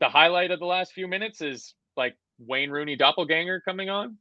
[0.00, 4.18] the highlight of the last few minutes is like Wayne Rooney doppelganger coming on.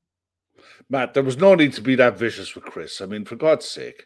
[0.89, 3.01] Matt, there was no need to be that vicious with Chris.
[3.01, 4.05] I mean, for God's sake.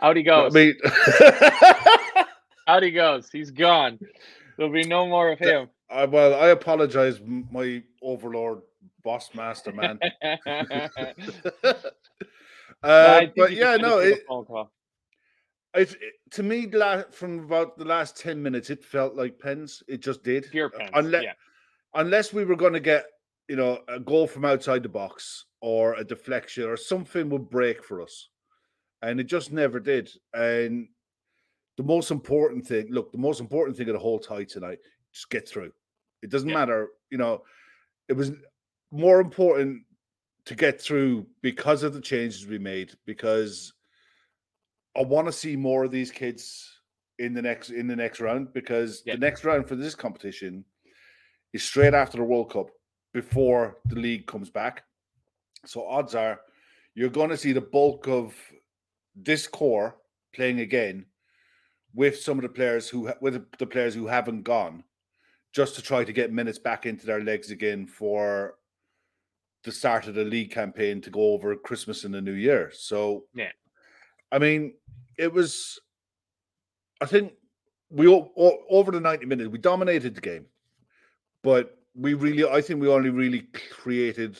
[0.00, 0.54] Out he I goes.
[0.54, 0.74] mean,
[2.66, 3.28] Out he goes.
[3.30, 3.98] He's gone.
[4.56, 5.68] There'll be no more of him.
[5.90, 8.60] I, well, I apologize, my overlord,
[9.02, 9.98] boss master man.
[11.64, 11.80] uh,
[12.82, 14.46] I but yeah, no, it, phone
[15.74, 19.82] it, it- to me, la- from about the last ten minutes, it felt like pens.
[19.88, 20.50] It just did.
[20.50, 20.90] pure pens.
[20.94, 21.32] Unless, yeah.
[21.94, 23.06] unless we were going to get,
[23.48, 27.82] you know, a goal from outside the box or a deflection or something would break
[27.82, 28.28] for us,
[29.02, 30.10] and it just never did.
[30.34, 30.88] And
[31.76, 34.78] the most important thing, look, the most important thing of the whole tie tonight,
[35.12, 35.72] just get through.
[36.22, 36.54] It doesn't Yeah.
[36.56, 37.44] matter, you know.
[38.08, 38.32] It was
[38.90, 39.84] more important
[40.46, 42.94] to get through because of the changes we made.
[43.04, 43.74] Because
[44.96, 46.80] I want to see more of these kids
[47.18, 48.52] in the next in the next round.
[48.52, 49.14] Because Yeah.
[49.14, 50.64] the next round for this competition
[51.52, 52.70] is straight after the World Cup
[53.12, 54.84] before the league comes back.
[55.64, 56.40] So odds are
[56.94, 58.34] you're going to see the bulk of
[59.22, 59.96] this core
[60.34, 61.06] playing again
[61.94, 64.84] with some of the players who with the players who haven't gone
[65.52, 68.54] just to try to get minutes back into their legs again for
[69.64, 72.70] the start of the league campaign to go over Christmas and the New Year.
[72.72, 73.50] So Yeah.
[74.30, 74.74] I mean,
[75.16, 75.80] it was
[77.00, 77.32] I think
[77.90, 80.46] we o- o- over the 90 minutes we dominated the game.
[81.42, 84.38] But we really I think we only really created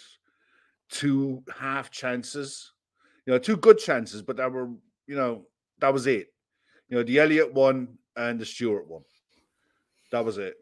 [0.91, 2.73] two half chances.
[3.29, 4.71] You know, two good chances, but that were,
[5.07, 5.45] you know,
[5.81, 6.33] that was it.
[6.89, 9.03] You know, the Elliott one and the Stewart one.
[10.13, 10.55] That was it.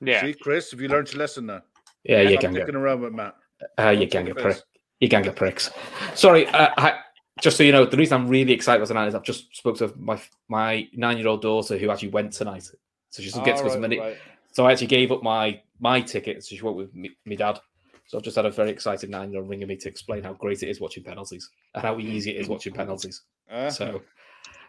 [0.00, 0.20] Yeah.
[0.20, 1.62] See, Chris, have you learned your lesson now?
[2.04, 3.34] Yeah, you Stop can get dicking around with Matt.
[3.76, 4.54] Uh, you Don't can get the prick.
[4.54, 4.62] piss.
[5.00, 5.70] You can get pricks.
[6.14, 7.00] Sorry, uh, I,
[7.40, 9.76] just so you know, the reason I'm really excited about tonight is I've just spoke
[9.78, 10.16] to my
[10.46, 12.70] my nine year old daughter who actually went tonight,
[13.10, 13.98] so she doesn't get to go to Alright, many.
[13.98, 14.16] right.
[14.52, 17.58] So I actually gave up my my ticket, so she went with me, me dad.
[18.06, 20.32] So I've just had a very excited nine year old ringing me to explain how
[20.34, 23.22] great it is watching penalties and how easy it is watching penalties.
[23.50, 24.02] Uh, So,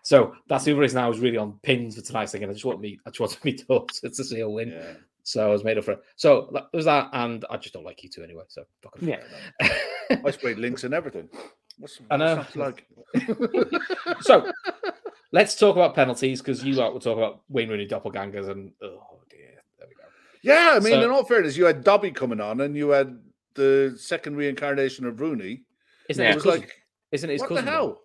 [0.04, 2.54] so that's the other reason I was really on pins for tonight's thing, and I
[2.54, 4.70] just want me, I just wanted me daughter to see a win.
[4.70, 4.94] yeah.
[5.24, 6.02] So I was made up for it.
[6.16, 8.44] So that was that, and I just don't like you two anyway.
[8.48, 9.22] So fucking Yeah.
[9.62, 11.28] forget I sprayed links and everything.
[11.80, 12.38] What's, I know.
[12.38, 12.88] what's that like?
[14.22, 14.52] so
[15.32, 19.20] let's talk about penalties because you lot were talking about Wayne Rooney doppelgangers, and oh
[19.30, 20.04] dear, there we go.
[20.42, 23.20] Yeah, I mean, So- in all fairness, you had Dobby coming on and you had
[23.58, 25.64] the second reincarnation of Rooney.
[26.10, 26.60] Isn't it It was cousin?
[26.62, 26.72] like,
[27.12, 27.66] Isn't it his what cousin?
[27.66, 27.78] the though?
[27.78, 28.02] hell?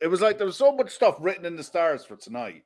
[0.00, 2.62] It was like there was so much stuff written in the stars for tonight.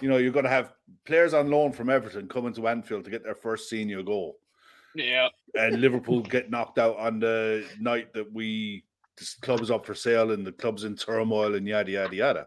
[0.00, 0.72] You know, you're going to have
[1.04, 4.38] players on loan from Everton coming to Anfield to get their first senior goal,
[4.94, 5.28] Yeah.
[5.54, 8.84] and Liverpool get knocked out on the night that we
[9.18, 12.46] this club is up for sale and the club's in turmoil and yada yada yada.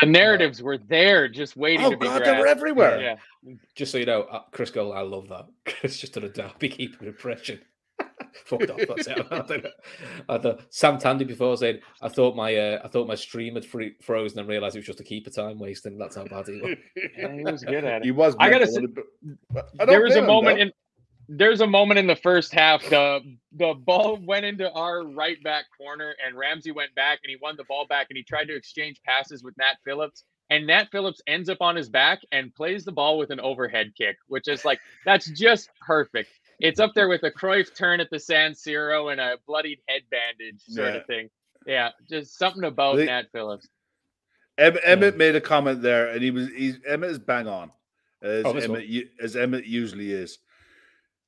[0.00, 2.36] The narratives were there, just waiting Oh to be god, grabbed.
[2.36, 3.00] they were everywhere.
[3.00, 3.16] Yeah.
[3.74, 5.46] Just so you know, uh, Chris Gold, I love that.
[5.80, 7.58] Chris just done a derby keeper impression.
[8.44, 8.80] Fucked off.
[8.88, 9.26] That's it.
[9.30, 9.70] I don't know.
[10.28, 13.64] I thought, Sam Tandy before saying, "I thought my uh, I thought my stream had
[13.64, 16.60] free, frozen and realized it was just a keeper time wasting." That's how bad he
[16.60, 16.76] was.
[17.16, 18.04] Yeah, he was good at it.
[18.04, 18.36] He was.
[18.38, 18.86] I gotta say-
[19.78, 20.72] I There was a moment in
[21.28, 22.82] there's a moment in the first half.
[22.88, 23.20] The
[23.52, 27.56] the ball went into our right back corner, and Ramsay went back, and he won
[27.56, 31.20] the ball back, and he tried to exchange passes with Nat Phillips, and Nat Phillips
[31.26, 34.64] ends up on his back and plays the ball with an overhead kick, which is
[34.64, 36.30] like that's just perfect.
[36.60, 40.02] It's up there with a Cruyff turn at the San Siro and a bloodied head
[40.10, 40.94] bandage sort Yeah.
[41.00, 41.30] of thing.
[41.66, 43.68] Yeah, just something about They- Nat Phillips.
[44.58, 47.70] Em- Emmett made a comment there, and he was he's Emmett is bang on,
[48.22, 50.38] as Oh, Emmett u- as Emmett usually is.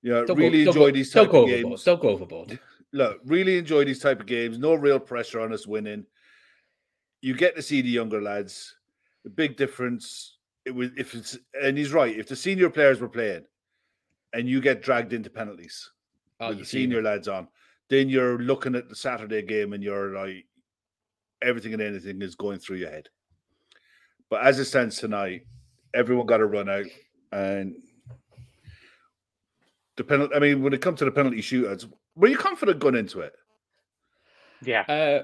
[0.00, 1.70] You know, Don't really go, enjoy don't go, these don't type go of overboard.
[1.72, 1.84] games.
[1.84, 2.58] Don't go overboard.
[2.92, 4.58] Look, really enjoy these type of games.
[4.58, 6.06] No real pressure on us winning.
[7.20, 8.74] You get to see the younger lads.
[9.24, 12.16] The big difference it was if it's and he's right.
[12.16, 13.44] If the senior players were playing,
[14.32, 15.90] and you get dragged into penalties
[16.40, 17.04] Oh, with the senior it.
[17.04, 17.48] lads on,
[17.88, 20.44] then you're looking at the Saturday game and you're like,
[21.42, 23.08] everything and anything is going through your head.
[24.30, 25.46] But as it stands tonight,
[25.94, 26.84] everyone got to run out,
[27.32, 27.74] and
[29.96, 30.34] the penalty.
[30.34, 33.32] I mean, when it comes to the penalty shootouts, were you confident going into it?
[34.62, 34.82] Yeah.
[34.82, 35.22] Uh,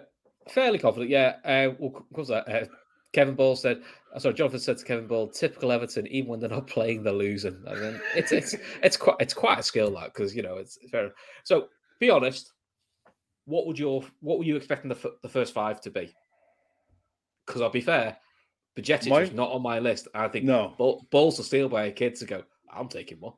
[0.50, 1.36] fairly confident, yeah.
[1.44, 2.48] Uh, well, what was that?
[2.48, 2.66] Uh,
[3.14, 3.83] Kevin Ball said,
[4.14, 7.12] uh, sorry, Jonathan said to Kevin Ball, typical Everton, even when they're not playing, they're
[7.14, 7.62] losing.
[7.66, 10.77] I mean, it's it's it's quite it's quite a skill that because you know it's
[10.90, 11.12] fair.
[11.44, 11.68] So,
[12.00, 12.50] be honest.
[13.46, 16.14] What would your what were you expecting the, f- the first five to be?
[17.46, 18.16] Because I'll be fair,
[18.74, 20.09] Bajcetic was Mine- not on my list.
[20.14, 20.74] I think No.
[20.79, 22.42] ball, balls are steal by a kid to go.
[22.72, 23.35] I'm taking one.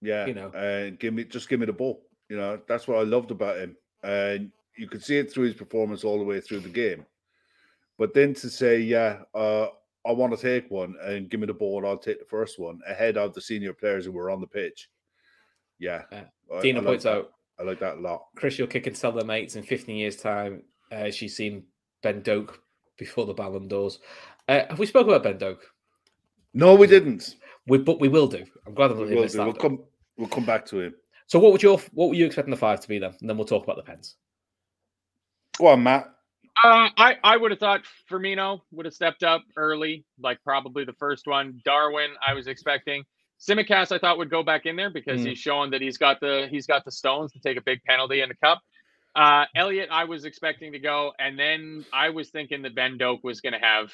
[0.00, 0.48] Yeah, You know.
[0.54, 2.02] and give me just give me the ball.
[2.30, 5.54] You know, that's what I loved about him, and you could see it through his
[5.54, 7.04] performance all the way through the game.
[7.98, 9.68] But then to say, yeah, uh,
[10.04, 12.80] I want to take one and give me the ball, I'll take the first one
[12.88, 14.88] ahead of the senior players who were on the pitch.
[15.78, 16.24] Yeah, Yeah.
[16.60, 17.16] Dina I like points that.
[17.16, 18.26] out I like that a lot.
[18.34, 20.62] Chris, you'll kick and tell their mates in 15 years' time.
[20.90, 21.64] Uh, she's seen
[22.02, 22.60] Ben Doak
[22.98, 24.00] before the Ballon d'Ors.
[24.48, 25.62] Uh, have we spoken about Ben Doak?
[26.54, 27.36] No, we didn't.
[27.66, 28.44] We, but we will do.
[28.66, 29.38] I'm glad We will do.
[29.38, 29.44] that.
[29.44, 29.80] We'll come.
[30.16, 30.94] We'll come back to him.
[31.26, 33.14] So, what would your what were you expecting the five to be then?
[33.20, 34.16] And then we'll talk about the pens.
[35.58, 36.12] Go on, Matt.
[36.62, 40.92] Uh, I, I would have thought Firmino would have stepped up early, like probably the
[40.94, 41.60] first one.
[41.64, 43.04] Darwin, I was expecting.
[43.40, 45.28] Tsimikas, I thought would go back in there because Mm.
[45.30, 48.20] he's showing that he's got the he's got the stones to take a big penalty
[48.20, 48.60] in the cup.
[49.16, 53.24] Uh, Elliott, I was expecting to go, and then I was thinking that Ben Doak
[53.24, 53.92] was going to have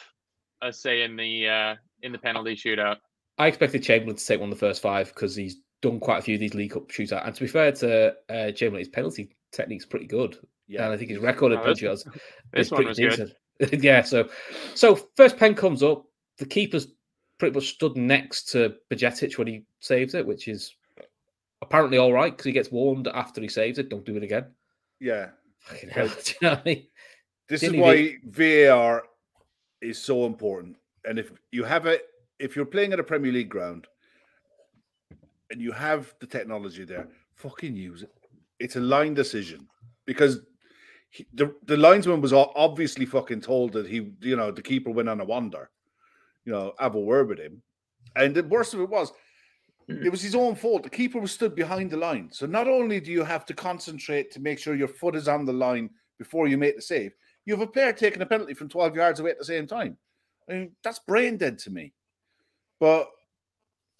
[0.60, 2.96] a say in the uh, in the penalty shootout.
[3.38, 6.22] I expected Chamberlain to take one of the first five because he's done quite a
[6.22, 7.24] few of these League Cup shootouts.
[7.24, 10.36] And to be fair to uh, Chamberlain, his penalty technique's pretty good.
[10.68, 13.34] Yeah, and I think his record at this- This is one pretty was good.
[13.60, 13.82] decent.
[13.84, 14.28] yeah, so
[14.74, 16.04] so first pen comes up.
[16.38, 16.88] The keeper's
[17.38, 20.74] pretty much stood next to Bajcetic when he saves it, which is
[21.62, 23.88] apparently all right because he gets warned after he saves it.
[23.88, 24.46] Don't do it again.
[25.00, 25.30] yeah.
[25.60, 26.86] Fucking hell, do you know what I mean?
[27.48, 29.02] This Didn't is he why VAR
[29.80, 30.76] is so important.
[31.04, 32.02] And if you have it,
[32.38, 33.88] if you're playing at a Premier League ground
[35.50, 38.12] and you have the technology there, fucking use it.
[38.60, 39.66] It's a line decision
[40.06, 40.40] because
[41.10, 45.08] he, the the linesman was obviously fucking told that he, you know, the keeper went
[45.08, 45.70] on a wander.
[46.44, 47.62] You know, have a word with him.
[48.16, 49.12] And the worst of it was,
[49.86, 50.04] hmm.
[50.04, 50.82] it was his own fault.
[50.82, 52.30] The keeper was stood behind the line.
[52.32, 55.44] So not only do you have to concentrate to make sure your foot is on
[55.44, 57.12] the line before you make the save,
[57.44, 59.96] you have a player taking a penalty from 12 yards away at the same time.
[60.48, 61.92] I mean, that's brain dead to me.
[62.80, 63.08] But,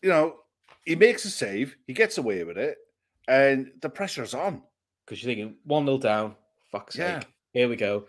[0.03, 0.37] you know,
[0.85, 2.79] he makes a save, he gets away with it,
[3.27, 4.63] and the pressure's on.
[5.05, 6.37] Because you're thinking one 0 down.
[6.71, 7.21] Fuck's Yeah.
[7.21, 7.29] sake.
[7.53, 8.07] Here we go.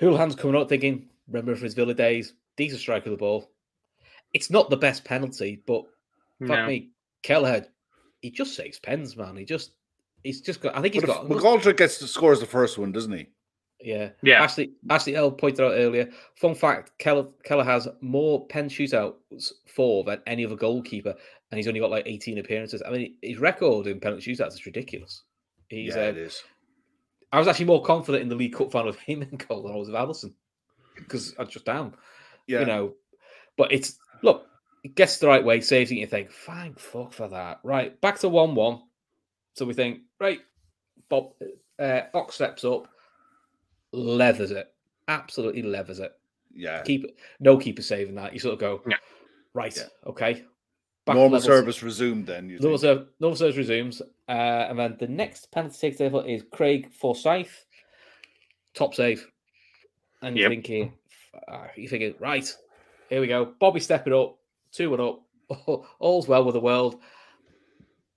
[0.00, 3.50] Hourihane's coming up thinking, remember for his Villa days, decent strike of the ball.
[4.34, 5.84] It's not the best penalty, but
[6.40, 6.66] fuck No.
[6.66, 6.90] me,
[7.22, 7.66] Kelleher,
[8.20, 9.36] he just saves pens, man.
[9.36, 9.72] He just,
[10.24, 10.76] he's just got.
[10.76, 11.26] I think he's But got.
[11.28, 13.26] McAlter gets the scores the first one, doesn't he?
[13.80, 14.42] Yeah, Yeah.
[14.42, 16.10] Ashley Ashley L pointed out earlier.
[16.36, 21.14] Fun fact: Kelleher, Kelleher has more pen shootouts for than any other goalkeeper,
[21.50, 22.82] and he's only got like 18 appearances.
[22.84, 25.22] I mean, his record in penalty shootouts is ridiculous.
[25.68, 25.94] He's.
[25.94, 26.42] yeah, uh, it is.
[27.32, 29.72] I was actually more confident in the League Cup final of him and goal than
[29.72, 30.32] I was of Alisson
[30.94, 31.94] because I'm just down.
[32.46, 32.60] Yeah.
[32.60, 32.94] You know,
[33.56, 34.46] but it's look,
[34.84, 35.96] it gets the right way, saves it.
[35.96, 37.60] You think, fine, fuck for that.
[37.64, 38.82] Right, back to one-one.
[39.54, 40.40] So we think, right,
[41.08, 41.32] Bob
[41.78, 42.86] uh, Ox steps up,
[43.92, 44.72] leathers it,
[45.08, 46.12] absolutely leathers it.
[46.54, 46.82] yeah.
[46.82, 48.32] Keep no keeper saving that.
[48.32, 48.96] You sort of go, Yeah.
[49.54, 49.84] right, Yeah.
[50.06, 50.44] okay.
[51.06, 51.44] Back Normal levels.
[51.44, 52.48] service resumed then.
[52.50, 53.06] You Normal, think?
[53.20, 57.64] normal service resumes, uh, and then the next penalty take table is Craig Forsyth,
[58.74, 59.24] top save,
[60.20, 60.50] and you're Yep.
[60.50, 60.92] thinking,
[61.46, 62.52] uh, you're thinking, right,
[63.08, 64.36] here we go, Bobby stepping up,
[64.72, 65.22] two and up,
[66.00, 67.00] all's well with the world,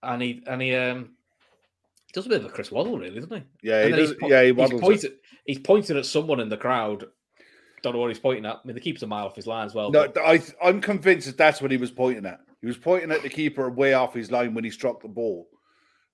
[0.02, 1.12] and he and he um
[2.12, 3.44] does a bit of a Chris Waddle, really, doesn't he?
[3.70, 5.12] Yeah, he does, po- yeah, he he's pointing,
[5.46, 7.06] he's pointing at someone in the crowd.
[7.84, 8.56] Don't know what he's pointing at.
[8.56, 9.92] I mean, the keeper's a mile off his line as well.
[9.92, 10.22] No, but...
[10.26, 12.40] I, I'm convinced that that's what he was pointing at.
[12.62, 15.48] He was pointing at the keeper way off his line when he struck the ball.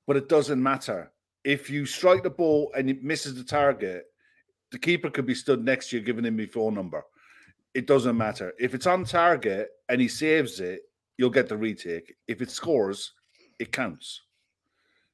[0.05, 1.11] But it doesn't matter.
[1.43, 4.05] If you strike the ball and it misses the target,
[4.71, 7.03] the keeper could be stood next to you giving him your phone number.
[7.73, 8.53] It doesn't matter.
[8.59, 10.81] If it's on target and he saves it,
[11.17, 12.15] you'll get the retake.
[12.27, 13.13] If it scores,
[13.59, 14.21] it counts.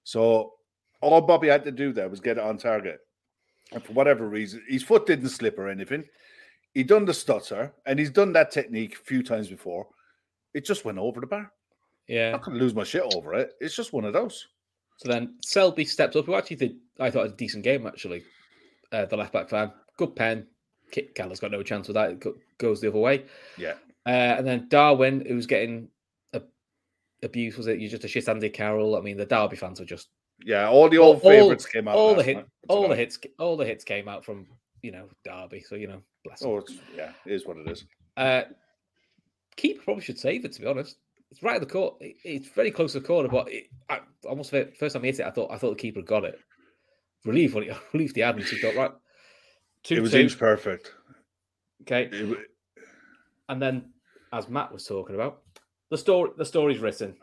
[0.04, 0.54] So
[1.02, 3.00] all Bobby had to do there was get it on target.
[3.72, 6.04] And for whatever reason, his foot didn't slip or anything.
[6.74, 9.88] He done the stutter, and he's done that technique a few times before.
[10.54, 11.52] It just went over the bar.
[12.08, 13.54] Yeah, I couldn't lose my shit over it.
[13.62, 14.48] It's just one of those.
[14.98, 16.26] So then Selby stepped up.
[16.26, 18.24] Who actually did, I thought, a decent game actually.
[18.92, 20.46] Uh, the left back fan, good pen.
[20.92, 22.12] Kit Keller's got no chance with that.
[22.12, 22.26] It
[22.58, 23.24] goes the other way.
[23.58, 23.76] Yeah.
[24.06, 25.88] Uh, and then Darwin, who was getting
[26.34, 26.42] a,
[27.24, 27.80] abuse, was it?
[27.80, 28.98] You just a shit Andy Carroll.
[28.98, 30.10] I mean, the Derby fans were just
[30.44, 30.68] yeah.
[30.68, 31.96] All the old all, favourites came out.
[31.96, 34.48] All the hit, all the hits, all the hits came out from
[34.82, 35.62] you know Derby.
[35.62, 36.44] So you know, bless.
[36.44, 37.86] Oh, it's, yeah, it is what it is.
[38.18, 38.44] Uh,
[39.62, 40.54] keeper probably should save it.
[40.54, 40.98] To be honest,
[41.30, 41.96] it's right at the court.
[42.02, 45.26] It's very close to the corner, but it, I, almost first time he hit it,
[45.26, 46.40] I thought I thought the keeper got it.
[47.26, 48.48] Relief when he relief the admin.
[48.48, 48.92] He thought right.
[49.84, 50.20] Two, it was two.
[50.20, 50.94] inch perfect.
[51.82, 52.10] Okay.
[52.12, 52.38] It,
[53.50, 53.90] and then,
[54.32, 55.42] as Matt was talking about,
[55.90, 57.16] the story the story's written.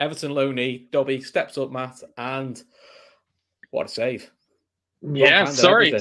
[0.00, 2.62] Everton Loney, Dobby steps up, Matt, and
[3.70, 4.30] what a save!
[5.02, 5.92] Yeah, sorry,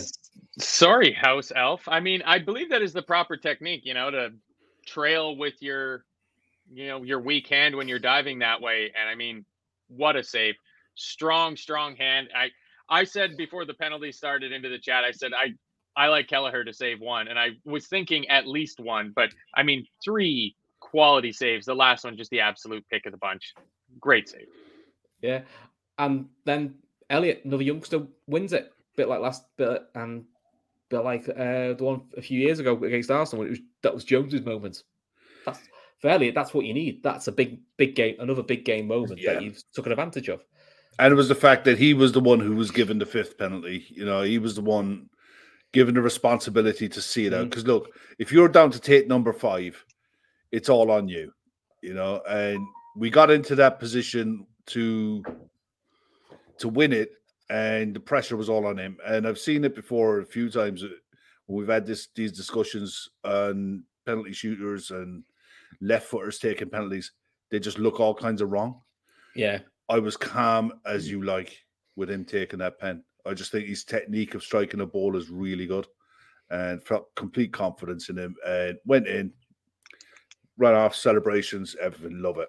[0.59, 1.81] sorry, House Elf.
[1.87, 3.81] I mean, I believe that is the proper technique.
[3.85, 4.33] You know, to
[4.87, 6.05] trail with your,
[6.73, 8.91] you know, your weak hand when you're diving that way.
[8.99, 9.45] And I mean,
[9.87, 10.55] what a save!
[10.95, 12.29] Strong, strong hand.
[12.35, 12.49] I
[12.89, 15.03] I said before the penalty started into the chat.
[15.03, 15.53] I said I
[15.95, 19.63] I like Kelleher to save one, and I was thinking at least one, but I
[19.63, 21.65] mean three quality saves.
[21.65, 23.53] The last one just the absolute pick of the bunch.
[23.99, 24.47] Great save.
[25.21, 25.41] Yeah,
[25.97, 26.75] and then
[27.09, 28.73] Elliott another youngster, wins it.
[28.95, 30.25] Bit like last bit, and
[30.89, 33.45] bit like uh, the one a few years ago against Arsenal.
[33.45, 34.83] It was that was Jones's moment.
[35.45, 35.59] That's
[36.03, 36.35] Elliott.
[36.35, 37.01] That's what you need.
[37.03, 38.15] That's a big, big game.
[38.19, 39.33] Another big game moment yeah.
[39.33, 40.43] that you've took an advantage of.
[40.99, 43.37] And it was the fact that he was the one who was given the fifth
[43.37, 43.85] penalty.
[43.89, 45.09] You know, he was the one
[45.71, 47.49] given the responsibility to see it out.
[47.49, 47.67] Because mm.
[47.67, 49.83] look, if you're down to take number five,
[50.51, 51.31] it's all on you,
[51.81, 52.21] you know.
[52.27, 55.23] And we got into that position to
[56.59, 57.11] to win it,
[57.49, 58.97] and the pressure was all on him.
[59.05, 60.83] And I've seen it before a few times.
[60.83, 60.89] Uh,
[61.47, 65.23] we've had this these discussions on penalty shooters and
[65.81, 67.11] left footers taking penalties.
[67.49, 68.81] They just look all kinds of wrong.
[69.35, 71.57] Yeah, I was calm as you like
[71.95, 73.03] with him taking that pen.
[73.25, 75.87] I just think his technique of striking a ball is really good
[76.49, 79.33] and felt complete confidence in him and went in,
[80.57, 82.21] ran off celebrations, everything.
[82.21, 82.47] Love it.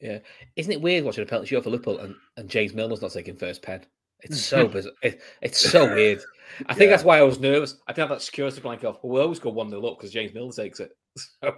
[0.00, 0.18] Yeah.
[0.56, 3.36] Isn't it weird watching a penalty shoot for Liverpool and, and James Milner's not taking
[3.36, 3.86] first pen?
[4.22, 4.92] It's so bizarre.
[5.02, 6.20] It, it's so weird.
[6.66, 6.96] I think yeah.
[6.96, 7.76] that's why I was nervous.
[7.86, 8.98] I didn't have that security blanket off.
[9.02, 10.96] We'll always go one nil up because James Milner takes it.
[11.40, 11.56] So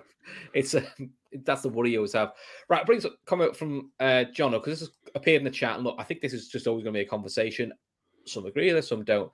[0.53, 0.85] it's a,
[1.45, 2.33] that's the worry you always have.
[2.69, 5.77] Right, brings up comment from uh, John because this has appeared in the chat.
[5.77, 7.73] And look, I think this is just always going to be a conversation.
[8.25, 9.33] Some agree with us, some don't.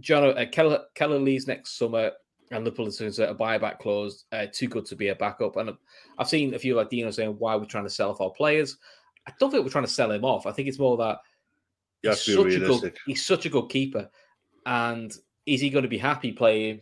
[0.00, 2.12] John uh, Keller, Keller leaves next summer,
[2.50, 4.24] and Liverpool is a buyback clause.
[4.30, 5.56] Uh, too good to be a backup.
[5.56, 5.72] And
[6.18, 8.30] I've seen a few like Dino saying, "Why are we trying to sell off our
[8.30, 8.76] players?"
[9.26, 10.46] I don't think we're trying to sell him off.
[10.46, 11.18] I think it's more that
[12.02, 14.08] he's such a good he's such a good keeper,
[14.64, 15.12] and
[15.46, 16.80] is he going to be happy playing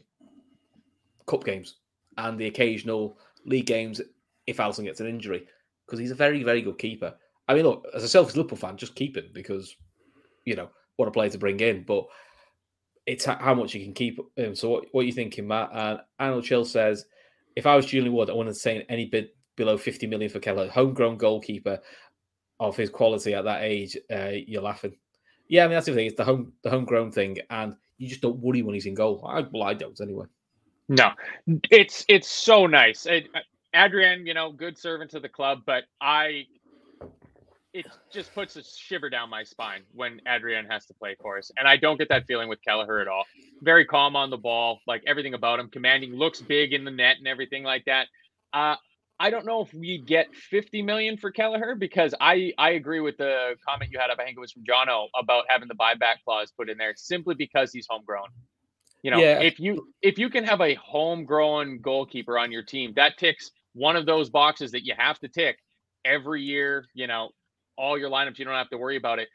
[1.27, 1.77] cup games
[2.18, 4.00] and the occasional league games
[4.46, 5.46] if Alisson gets an injury?
[5.87, 7.14] Because he's a very very good keeper.
[7.48, 9.77] I mean, look, as a selfish Liverpool fan, just keep him because
[10.44, 12.07] you know what a player to bring in, but
[13.07, 14.55] it's how much you can keep him.
[14.55, 15.70] So, what, what are you thinking, Matt?
[15.72, 17.05] And Arnold Chill says,
[17.57, 20.68] if I was Julian Ward, I wouldn't say any bid below 50 million for Keller,
[20.68, 21.81] homegrown goalkeeper
[22.61, 23.96] of his quality at that age.
[24.11, 24.96] Uh, you're laughing.
[25.55, 26.07] Yeah, I mean that's the thing.
[26.09, 29.25] It's the home the homegrown thing, and you just don't worry when he's in goal.
[29.25, 30.27] I, well, I don't anyway.
[30.88, 31.12] No,
[31.71, 33.07] it's it's so nice.
[33.07, 33.29] It,
[33.73, 36.47] Adrian, you know, good servant to the club, but I
[37.73, 41.53] it just puts a shiver down my spine when Adrian has to play for us.
[41.57, 43.22] And I don't get that feeling with Kelleher at all.
[43.62, 47.18] Very calm on the ball, like everything about him, commanding, looks big in the net
[47.18, 48.09] and everything like that.
[48.53, 48.74] Uh,
[49.21, 53.17] I don't know if we get 50 million for Kelleher because I I agree with
[53.17, 54.19] the comment you had up.
[54.19, 57.35] I think it was from Jono about having the buyback clause put in there simply
[57.35, 58.29] because he's homegrown.
[59.03, 59.39] You know, yeah.
[59.41, 63.97] if you if you can have a homegrown goalkeeper on your team, that ticks one
[63.97, 65.59] of those boxes that you have to tick
[66.05, 66.87] every year.
[66.95, 67.31] You know,
[67.77, 68.39] all your lineups.
[68.39, 69.29] You don't have to worry about it.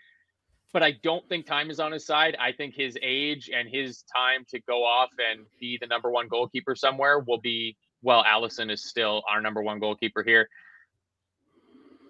[0.74, 2.36] But I don't think time is on his side.
[2.40, 6.28] I think his age and his time to go off and be the number one
[6.28, 8.24] goalkeeper somewhere will be well.
[8.24, 10.48] Alisson is still our number one goalkeeper here.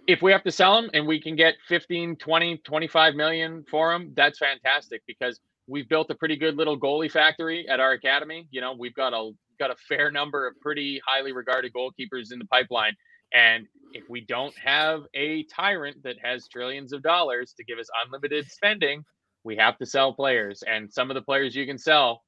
[0.07, 3.93] if we have to sell him and we can get 15, 20, 25 million for
[3.93, 8.47] him, that's fantastic because we've built a pretty good little goalie factory at our academy.
[8.51, 12.39] You know, we've got a got a fair number of pretty highly regarded goalkeepers in
[12.39, 12.95] the pipeline.
[13.33, 17.87] And if we don't have a tyrant that has trillions of dollars to give us
[18.05, 19.03] unlimited spending,
[19.43, 20.63] we have to sell players.
[20.67, 22.23] And some of the players you can sell,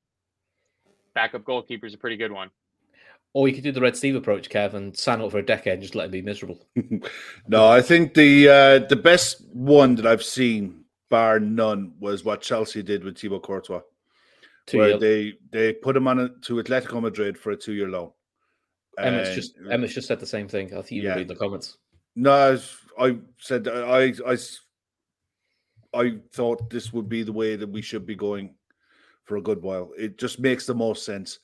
[1.15, 2.49] backup goalkeeper is a pretty good one.
[3.33, 5.73] Or you could do the Red Steve approach, Kev, and sign up for a decade
[5.73, 6.67] and just let him be miserable.
[7.47, 12.41] no, I think the uh, the best one that I've seen, bar none, was what
[12.41, 13.81] Chelsea did with Thibaut Courtois.
[14.67, 14.99] Two where year.
[14.99, 18.11] they they put him on a, to Atletico Madrid for a two year loan.
[18.97, 20.67] Emma's just Emma's just said the same thing.
[20.73, 21.15] I think you yeah.
[21.15, 21.77] read the comments.
[22.15, 22.59] No,
[22.99, 24.37] I said I I
[25.93, 28.55] I thought this would be the way that we should be going
[29.23, 29.91] for a good while.
[29.97, 31.39] It just makes the most sense.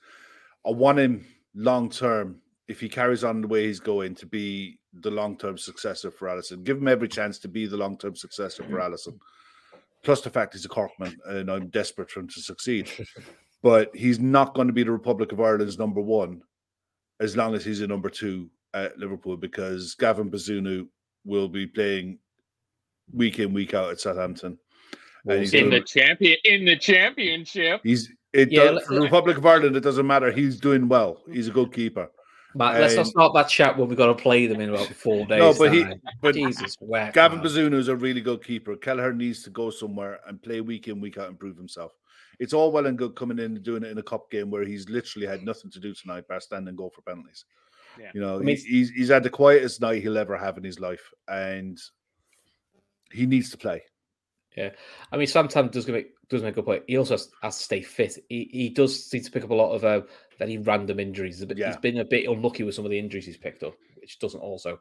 [0.66, 1.26] I want him
[1.56, 5.58] long term if he carries on the way he's going to be the long term
[5.58, 6.64] successor for Alisson.
[6.64, 8.94] Give him every chance to be the long term successor for mm-hmm.
[8.94, 9.18] Alisson.
[10.04, 12.90] Plus the fact he's a Corkman and I'm desperate for him to succeed.
[13.64, 16.42] but he's not going to be the Republic of Ireland's number one
[17.20, 20.88] as long as he's a number two at Liverpool because Gavin Bazunu
[21.26, 22.20] will be playing
[23.12, 24.58] week in week out at Southampton.
[25.26, 27.82] in the champion in the championship.
[27.84, 29.76] He's it yeah, does, for the Republic of Ireland.
[29.76, 30.32] It doesn't matter.
[30.32, 31.24] He's doing well.
[31.32, 32.12] He's a good keeper.
[32.54, 34.88] Matt, let's not um, start that chat when we've got to play them in about
[34.88, 35.40] four days.
[35.40, 35.74] No, but time.
[35.74, 38.76] he, but Jesus, whack, Gavin Bazunu is a really good keeper.
[38.76, 41.94] Kelleher needs to go somewhere and play week in, week out, and prove himself.
[42.40, 44.64] It's all well and good coming in and doing it in a cup game where
[44.64, 47.46] he's literally had nothing to do tonight but stand and go for penalties.
[48.00, 48.12] Yeah.
[48.14, 50.80] You know, I mean, he's he's had the quietest night he'll ever have in his
[50.80, 51.80] life, and
[53.12, 53.84] he needs to play.
[54.58, 54.72] Yeah,
[55.12, 56.84] I mean, Sam sometimes does make does make a point.
[56.88, 58.18] He also has, has, to stay fit.
[58.28, 60.02] He, he does seem to pick up a lot of uh,
[60.40, 61.46] very random injuries.
[61.46, 61.68] But yeah.
[61.68, 64.40] He's been a bit unlucky with some of the injuries he's picked up, which doesn't
[64.40, 64.80] also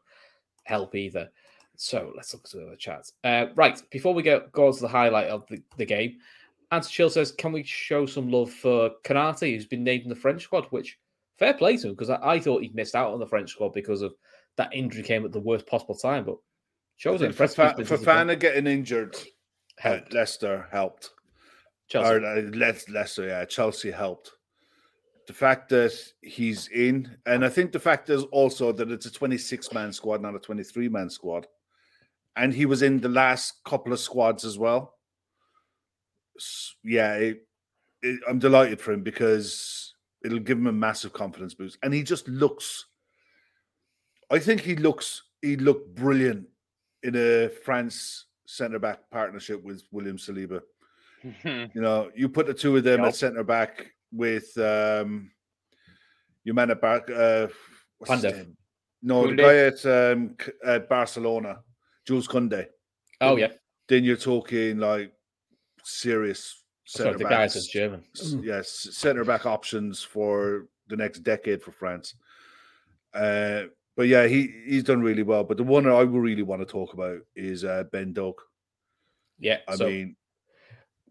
[0.64, 1.30] help either.
[1.76, 3.10] So let's look at the chat.
[3.22, 6.16] Uh, right, before we go, go on to the highlight of the, the game,
[6.72, 10.16] Anti Chill says, Can we show some love for Konaté, who's been named in the
[10.16, 10.64] French squad?
[10.70, 10.98] Which
[11.38, 13.74] fair play to him, because I, I, thought he'd missed out on the French squad
[13.74, 14.14] because of
[14.56, 16.24] that injury came at the worst possible time.
[16.24, 16.38] But
[16.96, 17.58] shows impressive.
[17.58, 19.16] Fofana getting injured
[19.78, 20.12] helped.
[20.12, 21.10] Leicester helped.
[21.88, 22.14] Chelsea.
[22.14, 22.42] Or, uh,
[22.88, 24.32] Leicester, yeah, Chelsea helped.
[25.26, 29.12] The fact that he's in, and I think the fact is also that it's a
[29.12, 31.46] 26 man squad, not a 23 man squad.
[32.36, 34.94] And he was in the last couple of squads as well.
[36.84, 37.46] Yeah, it,
[38.02, 41.78] it, I'm delighted for him because it'll give him a massive confidence boost.
[41.82, 42.86] And he just looks,
[44.30, 46.46] I think he looks, he looked brilliant
[47.02, 50.62] in a France centre back partnership with William Saliba.
[51.44, 53.08] you know, you put the two of them yep.
[53.08, 55.30] at centre back with um
[56.44, 57.48] your man at back uh
[59.02, 59.30] No, Koundé.
[59.30, 61.60] the guy at um at Barcelona,
[62.06, 62.66] Jules Koundé.
[63.20, 63.52] Oh yeah.
[63.88, 65.12] Then you're talking like
[65.84, 68.04] serious centre the guys is German.
[68.42, 72.14] Yes, centre back options for the next decade for France.
[73.12, 73.64] Uh
[73.96, 75.42] but yeah, he he's done really well.
[75.42, 78.42] But the one I really want to talk about is uh, Ben Doak.
[79.38, 80.16] Yeah, I so mean,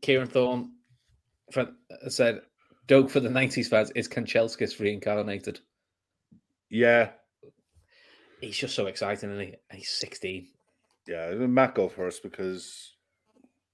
[0.01, 0.71] Kieran Thorne
[2.07, 2.41] said
[2.87, 5.59] Doak for the '90s fans is Kanchelskis reincarnated.
[6.69, 7.09] Yeah,
[8.39, 9.55] he's just so exciting, and he?
[9.71, 10.47] he's 16.
[11.07, 12.93] Yeah, Matt go first because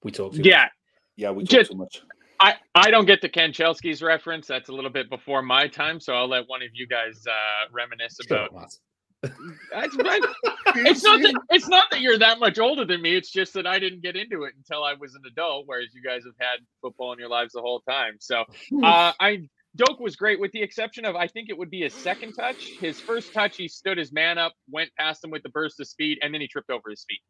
[0.02, 0.36] we talked.
[0.36, 0.70] Yeah, much.
[1.16, 2.02] yeah, we talked just, too much.
[2.40, 4.46] I, I don't get the Kanchelskis reference.
[4.46, 7.70] That's a little bit before my time, so I'll let one of you guys uh,
[7.72, 8.52] reminisce about.
[9.22, 10.22] That's right.
[10.76, 13.16] it's not that it's not that you're that much older than me.
[13.16, 16.02] It's just that I didn't get into it until I was an adult, whereas you
[16.02, 18.16] guys have had football in your lives the whole time.
[18.18, 18.44] So
[18.82, 21.94] uh, I Doak was great, with the exception of I think it would be his
[21.94, 22.72] second touch.
[22.80, 25.86] His first touch, he stood his man up, went past him with the burst of
[25.86, 27.20] speed, and then he tripped over his feet.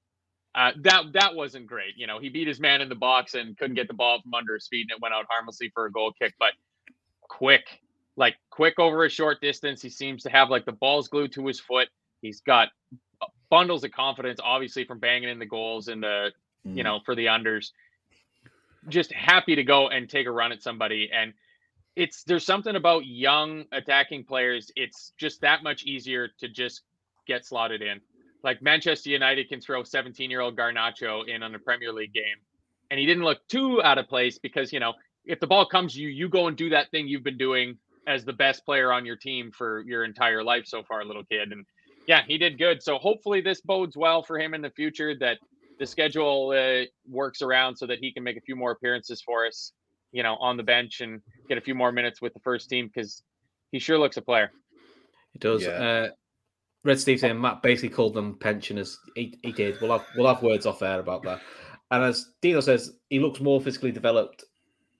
[0.54, 1.94] Uh, that that wasn't great.
[1.96, 4.34] You know, he beat his man in the box and couldn't get the ball from
[4.34, 6.34] under his feet, and it went out harmlessly for a goal kick.
[6.38, 6.52] But
[7.22, 7.64] quick,
[8.16, 9.80] like quick over a short distance.
[9.80, 11.88] He seems to have like the balls glued to his foot.
[12.20, 12.68] He's got
[13.50, 16.32] bundles of confidence, obviously from banging in the goals and the
[16.66, 16.76] mm.
[16.76, 17.70] you know for the unders.
[18.88, 21.32] Just happy to go and take a run at somebody and.
[21.94, 24.72] It's there's something about young attacking players.
[24.76, 26.80] It's just that much easier to just
[27.26, 28.00] get slotted in.
[28.42, 32.36] Like Manchester United can throw 17 year old Garnacho in on a Premier League game,
[32.90, 34.94] and he didn't look too out of place because you know
[35.24, 38.24] if the ball comes you, you go and do that thing you've been doing as
[38.24, 41.52] the best player on your team for your entire life so far, little kid.
[41.52, 41.64] And
[42.06, 42.82] yeah, he did good.
[42.82, 45.38] So hopefully this bodes well for him in the future that
[45.78, 49.46] the schedule uh, works around so that he can make a few more appearances for
[49.46, 49.72] us,
[50.12, 52.90] you know, on the bench and get a few more minutes with the first team
[52.92, 53.22] because
[53.70, 54.50] he sure looks a player.
[55.32, 55.62] He does.
[55.62, 55.70] Yeah.
[55.70, 56.08] Uh,
[56.84, 58.98] Red Steve saying Matt basically called them pensioners.
[59.14, 59.80] He, he did.
[59.80, 61.40] We'll have we'll have words off air about that.
[61.92, 64.44] And as Dino says, he looks more physically developed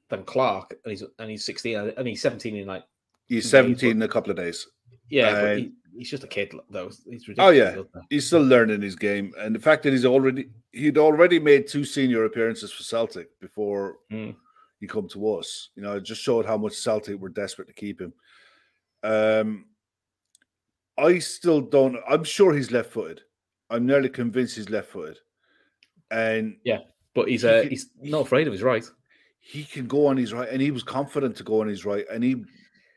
[0.09, 2.85] than Clark, and he's and he's sixteen, and he's seventeen in like
[3.29, 4.66] He's 17 in a couple of days.
[5.09, 6.91] yeah, but Uh, he, he's just a kid though.
[7.09, 7.39] He's ridiculous.
[7.39, 7.77] Oh, yeah.
[8.11, 11.85] He's still learning his game, and the fact that he's already he'd already made two
[11.85, 14.35] senior appearances for Celtic before Mm.
[14.81, 15.70] he come to us.
[15.77, 18.12] You know, it just showed how much Celtic were desperate to keep him.
[19.03, 19.66] Um,
[20.99, 21.97] I still don't.
[22.09, 23.20] I'm sure he's left-footed.
[23.70, 25.18] I'm nearly convinced he's left-footed,
[26.11, 26.81] and yeah,
[27.14, 28.85] But he's He uh, could- he's not afraid of his right.
[29.41, 32.05] he can go on his right, and he was confident to go on his right,
[32.11, 32.45] and he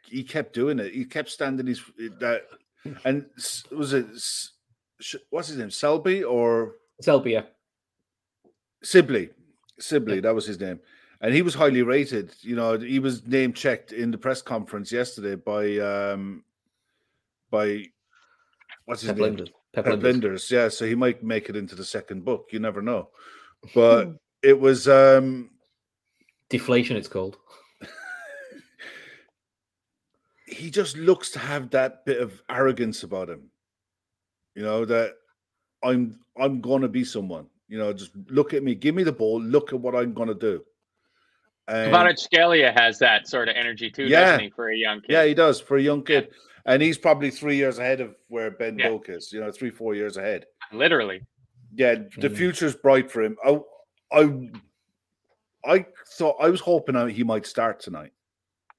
[0.08, 0.93] he kept doing it.
[0.93, 1.82] He kept standing his
[2.20, 2.43] that,
[3.03, 3.26] and
[3.72, 4.06] was it
[5.30, 7.43] what's his name, Selby or Selby, yeah.
[8.84, 9.30] Sibley?
[9.80, 10.80] Sibley, that was his name,
[11.22, 12.34] and he was highly rated.
[12.41, 16.43] You know, he was name checked in the press conference yesterday by um
[17.49, 17.86] by
[18.86, 19.49] what's his Pep name, Lijnders.
[19.74, 20.39] Pep Pep.
[20.49, 22.49] Yeah, so he might make it into the second book.
[22.51, 23.10] You never know,
[23.76, 25.49] but it was um
[26.49, 27.38] Deflation, it's called.
[30.56, 33.49] He just looks to have that bit of arrogance about him.
[34.56, 35.14] You know that
[35.84, 37.47] I'm I'm gonna be someone.
[37.68, 40.34] You know, just look at me, give me the ball, look at what I'm gonna
[40.36, 40.64] do.
[41.68, 44.22] And Kvaratskhelia has that sort of energy too, Yeah.
[44.26, 45.12] doesn't he, for a young kid?
[45.12, 46.30] yeah, he does for a young kid,
[46.66, 48.89] and he's probably three years ahead of where Ben Yeah.
[48.89, 49.34] Doak is.
[49.34, 50.45] You know, three four years ahead.
[50.72, 51.22] Literally.
[51.74, 52.38] Yeah, the Mm.
[52.38, 53.36] future's bright for him.
[53.43, 53.60] I
[54.12, 54.49] I
[55.66, 55.86] I
[56.18, 58.14] thought I was hoping uh, he might start tonight.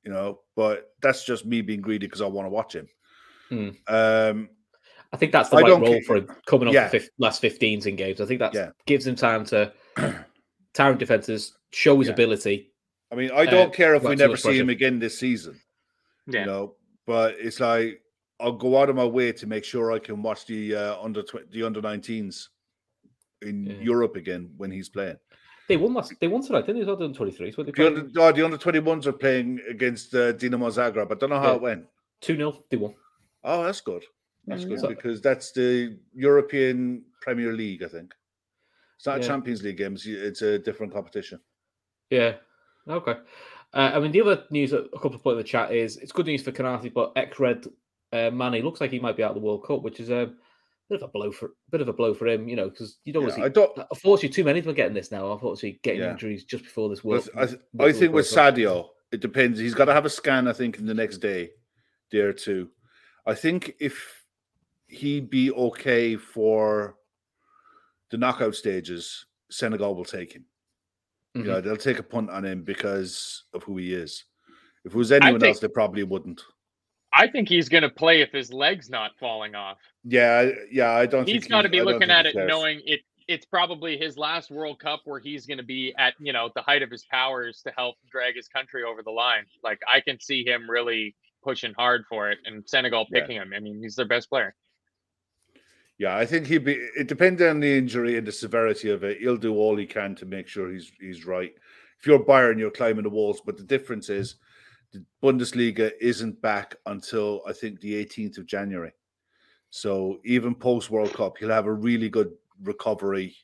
[0.06, 2.86] You know, but that's just me being greedy because I want to watch him.
[3.50, 3.76] Mm.
[3.88, 4.48] Um,
[5.12, 6.88] I think that's the I right role care- for coming off Yeah.
[6.88, 8.20] the fif- last 15s in games.
[8.20, 8.70] I think that Yeah.
[8.86, 9.72] gives him time to
[10.74, 12.14] tyrant defenses, show his Yeah.
[12.14, 12.72] ability.
[13.10, 15.60] I mean, I Uh, don't care if we never much see him again this season.
[16.28, 16.40] Yeah.
[16.40, 16.76] You know,
[17.06, 18.00] but it's like
[18.38, 21.22] I'll go out of my way to make sure I can watch the uh, under
[21.22, 22.48] tw- the under 19s
[23.42, 23.72] in Yeah.
[23.80, 25.16] Europe again when he's playing.
[25.68, 26.12] They won last.
[26.20, 26.92] They won tonight, didn't they?
[26.92, 27.56] They done 23s.
[27.58, 31.10] What they The under, oh, the under 21s are playing against uh, Dinamo Zagreb.
[31.10, 31.56] I don't know how Yeah.
[31.56, 31.86] it went.
[32.20, 32.64] 2 0.
[32.70, 32.94] They won.
[33.44, 34.04] Oh, that's good.
[34.46, 34.88] That's Mm, good yeah.
[34.88, 38.14] because that's the European Premier League, I think.
[38.96, 39.94] It's not a Champions League game.
[39.94, 41.40] It's, it's a different competition.
[42.10, 42.36] Yeah.
[42.88, 43.16] Okay.
[43.74, 45.96] Uh, I mean, the other news that a couple of points in the chat is
[45.98, 47.66] it's good news for Konaté, but ex Red
[48.12, 50.32] uh, Mané looks like he might be out of the World Cup, which is a
[50.88, 53.12] bit of a blow for bit of a blow for him, you know, because you
[53.12, 53.78] don't Yeah, want I to don't.
[53.90, 55.32] Unfortunately, too many of them are getting this now.
[55.32, 56.12] Unfortunately, getting Yeah.
[56.12, 57.28] injuries just before this World.
[57.36, 58.54] I, th- World I think with Cup.
[58.54, 59.58] Sadio, it depends.
[59.58, 61.50] He's got to have a scan, I think, in the next day,
[62.10, 62.70] day or two.
[63.26, 64.24] I think if
[64.86, 66.96] he'd be okay for
[68.10, 70.44] the knockout stages, Senegal will take him.
[71.36, 71.40] Mhm.
[71.40, 74.24] You know, they'll take a punt on him because of who he is.
[74.84, 76.42] If it was anyone think- else, they probably wouldn't.
[77.18, 79.78] I think he's going to play if his leg's not falling off.
[80.04, 81.26] Yeah, yeah, I don't.
[81.26, 82.48] He's got to be I looking at it cares.
[82.48, 83.00] knowing it.
[83.28, 86.62] It's probably his last World Cup where he's going to be at you know the
[86.62, 89.44] height of his powers to help drag his country over the line.
[89.64, 93.20] Like I can see him really pushing hard for it, and Senegal Yeah.
[93.20, 93.52] picking him.
[93.54, 94.54] I mean, he's their best player.
[95.98, 96.74] Yeah, I think he'd be.
[96.74, 99.18] It depends on the injury and the severity of it.
[99.18, 101.52] He'll do all he can to make sure he's he's right.
[101.98, 103.40] If you're Bayern, you're climbing the walls.
[103.44, 104.36] But the difference is,
[104.96, 108.92] the Bundesliga isn't back until I think the 18th of January.
[109.70, 112.32] So even post World Cup, he'll have a really good
[112.62, 113.36] recovery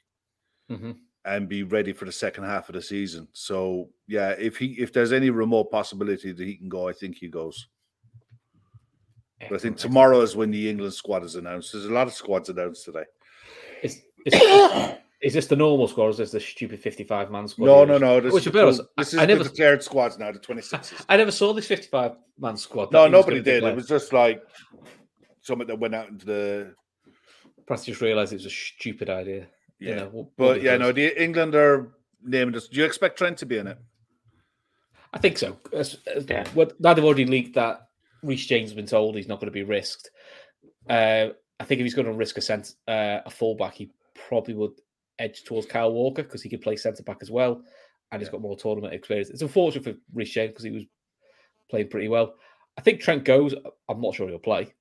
[0.70, 0.98] Mhm.
[1.24, 3.28] and be ready for the second half of the season.
[3.32, 7.16] So yeah, if he if there's any remote possibility that he can go, I think
[7.16, 7.68] he goes.
[9.40, 11.72] But I think tomorrow is when the England squad is announced.
[11.72, 13.05] There's a lot of squads announced today.
[13.82, 14.34] Is, is,
[15.22, 17.66] is this the normal squad or is this the stupid 55 man squad?
[17.66, 18.20] No, no, no.
[18.20, 20.32] This, Which, is, to the honest, this I- is I never- the declared squads now,
[20.32, 21.04] the 26s.
[21.08, 22.90] I never saw this 55 man squad.
[22.92, 23.54] no, that he was nobody did.
[23.54, 23.72] declare.
[23.72, 24.42] It was just like
[25.42, 26.74] something that went out into the.
[27.66, 29.46] Perhaps just realised it was a stupid idea.
[29.78, 29.88] Yeah.
[29.90, 30.80] You know, what- what But it yeah, does.
[30.80, 31.92] no, the England are
[32.22, 32.68] naming this.
[32.68, 33.78] Do you expect Trent to be in it?
[35.12, 35.58] I think so.
[35.72, 36.48] As, as- Yeah.
[36.54, 37.86] what, now they've already leaked that
[38.22, 40.10] Reece James has been told he's not going to be risked.
[40.88, 41.28] Uh,
[41.60, 43.90] I think if he's going to risk a cent, uh, a fullback, he
[44.28, 44.72] probably would
[45.22, 47.62] edge towards Kyle Walker because he could play centre back as well,
[48.10, 49.30] and he's got more tournament experience.
[49.30, 50.84] It's unfortunate for James because he was
[51.70, 52.34] playing pretty well.
[52.78, 53.54] I think Trent goes.
[53.88, 54.72] I'm not sure he'll play.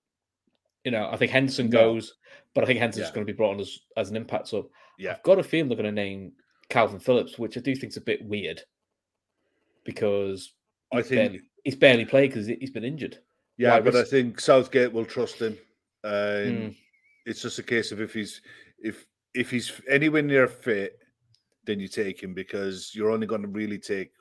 [0.84, 1.94] You know, I think Henderson No.
[1.94, 2.16] goes,
[2.56, 3.14] but I think Henderson's Yeah.
[3.16, 4.66] going to be brought on as, as an impact sub.
[4.98, 5.14] Yeah.
[5.14, 6.32] I've got a feeling they're going to name
[6.70, 8.62] Kalvin Phillips, which I do think is a bit weird
[9.84, 10.54] because
[10.94, 13.20] I think, barely, he's barely played because he's been injured.
[13.58, 15.58] yeah, why but I think Southgate will trust him.
[16.04, 16.76] Um, Mm.
[17.28, 18.42] It's just a case of if he's
[18.80, 21.00] if if he's anywhere near fit,
[21.66, 24.12] then you take him because you're only going to really take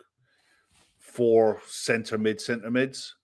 [0.98, 3.16] four centre mid centre mids.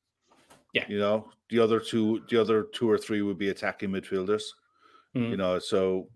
[0.72, 0.84] Yeah.
[0.88, 4.42] You know, the other two, the other two or three would be attacking midfielders.
[5.14, 5.30] Mm.
[5.30, 6.08] You know, so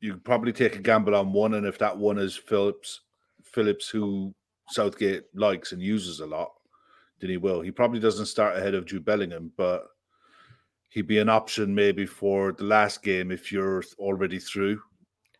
[0.00, 3.00] you probably take a gamble on one, and if that one is Phillips,
[3.42, 4.34] Phillips, who
[4.68, 6.52] Southgate likes and uses a lot,
[7.20, 7.60] then he will.
[7.60, 9.86] He probably doesn't start ahead of Jude Bellingham, but
[10.90, 14.80] he'd be an option maybe for the last game if you're already through.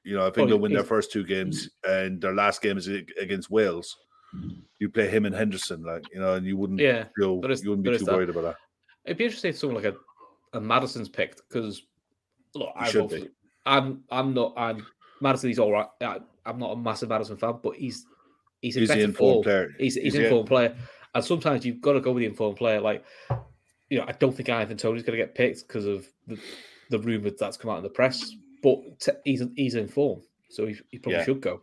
[0.05, 2.05] You know, if Oh, England win their first two games mm.
[2.07, 3.97] and their last game is against Wales,
[4.79, 7.63] you play him and Henderson, like you know, and you wouldn't Yeah, feel there is-
[7.65, 8.15] you wouldn't be too that.
[8.15, 8.57] worried about that.
[9.05, 11.83] It'd be interesting if someone like a, a Maddison's picked because
[12.55, 13.29] look, I should be.
[13.67, 14.87] I'm I'm not I'm
[15.21, 15.49] Maddison.
[15.49, 15.87] He's all right.
[16.03, 18.07] I, I'm not a massive Maddison fan, but he's
[18.61, 19.71] he's in He's better informed player.
[19.79, 20.77] He's he's He's an informed player,
[21.15, 22.81] and sometimes you've got to go with the informed player.
[22.81, 23.05] Like
[23.91, 26.39] you know, I don't think Ivan Toney's going to get picked because of the
[26.91, 28.33] the rumor that's come out in the press,
[28.65, 31.25] but t- he's he's form, so he, he probably Yeah.
[31.25, 31.61] should go.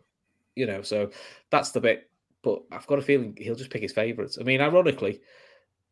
[0.54, 1.10] You know, so
[1.50, 2.08] that's the bit.
[2.42, 4.38] But I've got a feeling he'll just pick his favourites.
[4.40, 5.20] I mean, ironically,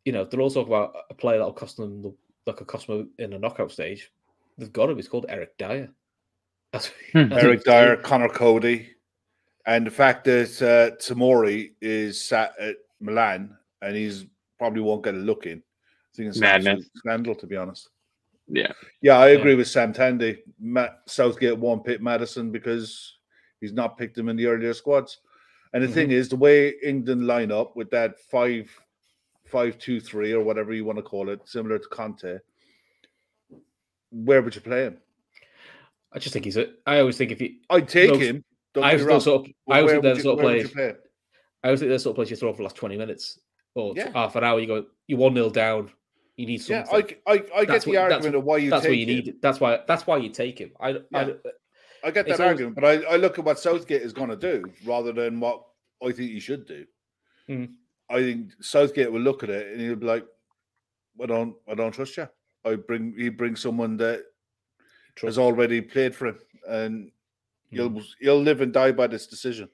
[0.05, 2.13] you know, they're all talking about a player that'll cost them the,
[2.47, 4.09] like a cost them in a knockout stage.
[4.57, 4.95] They've got him.
[4.95, 5.89] He's called Eric Dier.
[6.71, 7.27] That's, Hmm.
[7.27, 8.91] that's Eric Dier, Conor Coady,
[9.65, 14.25] and the fact that uh, Tomori is sat at Milan and he's
[14.57, 15.57] probably won't get a look in.
[15.57, 16.89] I think it's an Madness.
[16.95, 17.89] scandal, to be honest.
[18.53, 18.73] Yeah.
[19.01, 19.39] Yeah, I Yeah.
[19.39, 20.43] agree with Sam Tandy.
[20.59, 23.17] Matt Southgate won't pick Maddison because
[23.61, 25.19] he's not picked him in the earlier squads.
[25.73, 25.93] And the Mm-hmm.
[25.95, 28.69] thing is, the way England line up with that five,
[29.45, 32.39] five, two, three, or whatever you want to call it, similar to Conte,
[34.11, 34.97] where would you play him?
[36.11, 36.73] I just think he's a.
[36.85, 37.55] I always think if you.
[37.69, 38.43] I'd take Those- him.
[38.73, 39.53] Don't I get me always think sort of.
[39.69, 40.93] I always think the sort of where would you players.
[40.93, 41.01] play?
[41.63, 43.39] I always think the sort of players you throw for the last twenty minutes
[43.75, 44.11] or Yeah.
[44.13, 44.59] half an hour.
[44.59, 45.91] You go, you one 0 down.
[46.37, 46.85] You need Yeah.
[46.91, 49.25] I, I, I get the what- argument of why you that's take what you him.
[49.25, 49.35] need.
[49.41, 49.79] That's why.
[49.87, 50.71] That's why you take him.
[50.79, 50.89] I.
[50.89, 51.33] I Yeah.
[52.03, 54.29] I get that It's always- argument, but I, I look at what Southgate is going
[54.29, 55.63] to do rather than what
[56.03, 56.85] I think he should do.
[57.47, 57.73] Mm.
[58.09, 60.25] I think Southgate will look at it and he'll be like,
[61.21, 62.27] "I don't, I don't trust you."
[62.65, 64.23] I bring he brings someone that
[65.21, 67.11] has already played for him, and
[67.69, 69.69] he'll he'll live and die by this decision.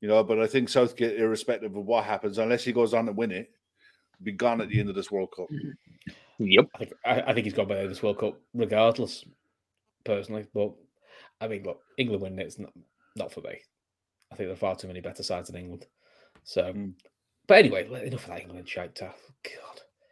[0.00, 3.12] You know, but I think Southgate, irrespective of what happens, unless he goes on to
[3.12, 3.50] win it,
[4.22, 5.46] be gone at the end of this World Cup.
[6.38, 6.66] Yep.
[6.74, 6.92] I think.
[7.04, 9.24] I, I think he's gone by the end of this World Cup, regardless.
[10.04, 10.72] Personally, but
[11.40, 12.72] I mean, look, England winning it's not,
[13.16, 13.58] not for me.
[14.30, 15.86] I think there are far too many better sides than England.
[16.44, 16.92] So, Mm.
[17.48, 18.94] but anyway, enough of that England shite.
[19.00, 19.12] God.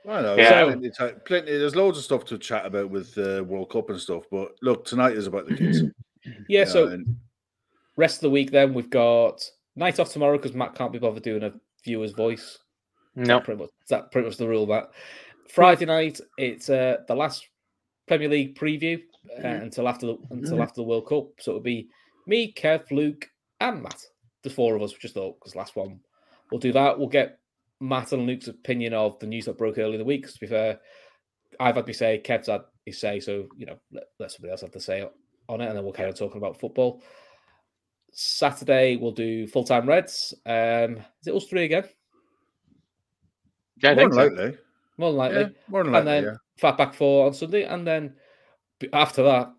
[0.08, 0.34] I know.
[0.34, 0.64] Yeah.
[0.64, 3.88] there's plenty, ti- plenty- there's loads of stuff to chat about with the World Cup
[3.90, 4.24] and stuff.
[4.32, 5.82] But look, tonight is about the kids.
[6.48, 6.60] Yeah.
[6.60, 7.16] you So know, and-
[7.96, 9.42] rest of the week, then we've got
[9.76, 11.52] night off tomorrow because Matt can't be bothered doing a
[11.84, 12.58] viewer's voice.
[13.16, 13.40] No.
[13.40, 14.66] pretty much that pretty much the rule.
[14.66, 14.90] that
[15.48, 17.48] Friday night, it's uh, the last
[18.06, 19.00] Premier League preview
[19.42, 21.26] uh, until after the until after the World Cup.
[21.40, 21.88] So it'll be
[22.26, 23.28] me, Kev, Luke,
[23.60, 24.00] and Matt.
[24.42, 24.92] The four of us.
[24.92, 26.00] We just thought because last one
[26.50, 26.98] we'll do that.
[26.98, 27.38] We'll get
[27.80, 30.26] Matt and Luke's opinion of the news that broke earlier in the week.
[30.26, 30.80] to be fair,
[31.60, 34.60] I've had me say, Kev's had his say, so you know let, let somebody else
[34.62, 35.06] have to say
[35.48, 37.02] on it, and then we'll carry on talking about football.
[38.12, 40.34] Saturday we'll do full time Reds.
[40.46, 41.84] Um, is it us three again?
[43.82, 44.42] Yeah, I more think than so.
[44.44, 44.58] likely,
[44.98, 45.40] More than likely.
[45.40, 46.36] yeah, more than and then yeah.
[46.56, 48.14] fat back four on Sunday, and then
[48.92, 49.52] after that,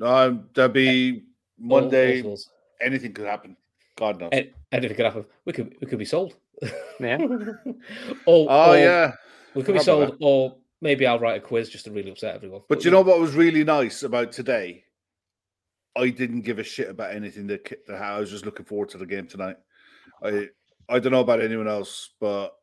[0.00, 1.24] Um, there'll be
[1.60, 2.22] all- Monday.
[2.22, 2.50] all sorts.
[2.80, 3.56] anything could happen.
[3.96, 4.30] God knows.
[4.32, 5.24] A- anything could happen.
[5.44, 6.36] We could we could be sold.
[7.00, 7.18] Yeah.
[8.26, 9.12] or, oh or yeah,
[9.54, 12.10] we could be Forgot about sold, or maybe I'll write a quiz just to really
[12.10, 12.62] upset everyone.
[12.68, 14.84] but you know what was really nice about today?
[15.96, 18.98] I didn't give a shit about anything that, that I was just looking forward to
[18.98, 19.56] the game tonight.
[20.22, 20.48] I
[20.88, 22.54] I don't know about anyone else, but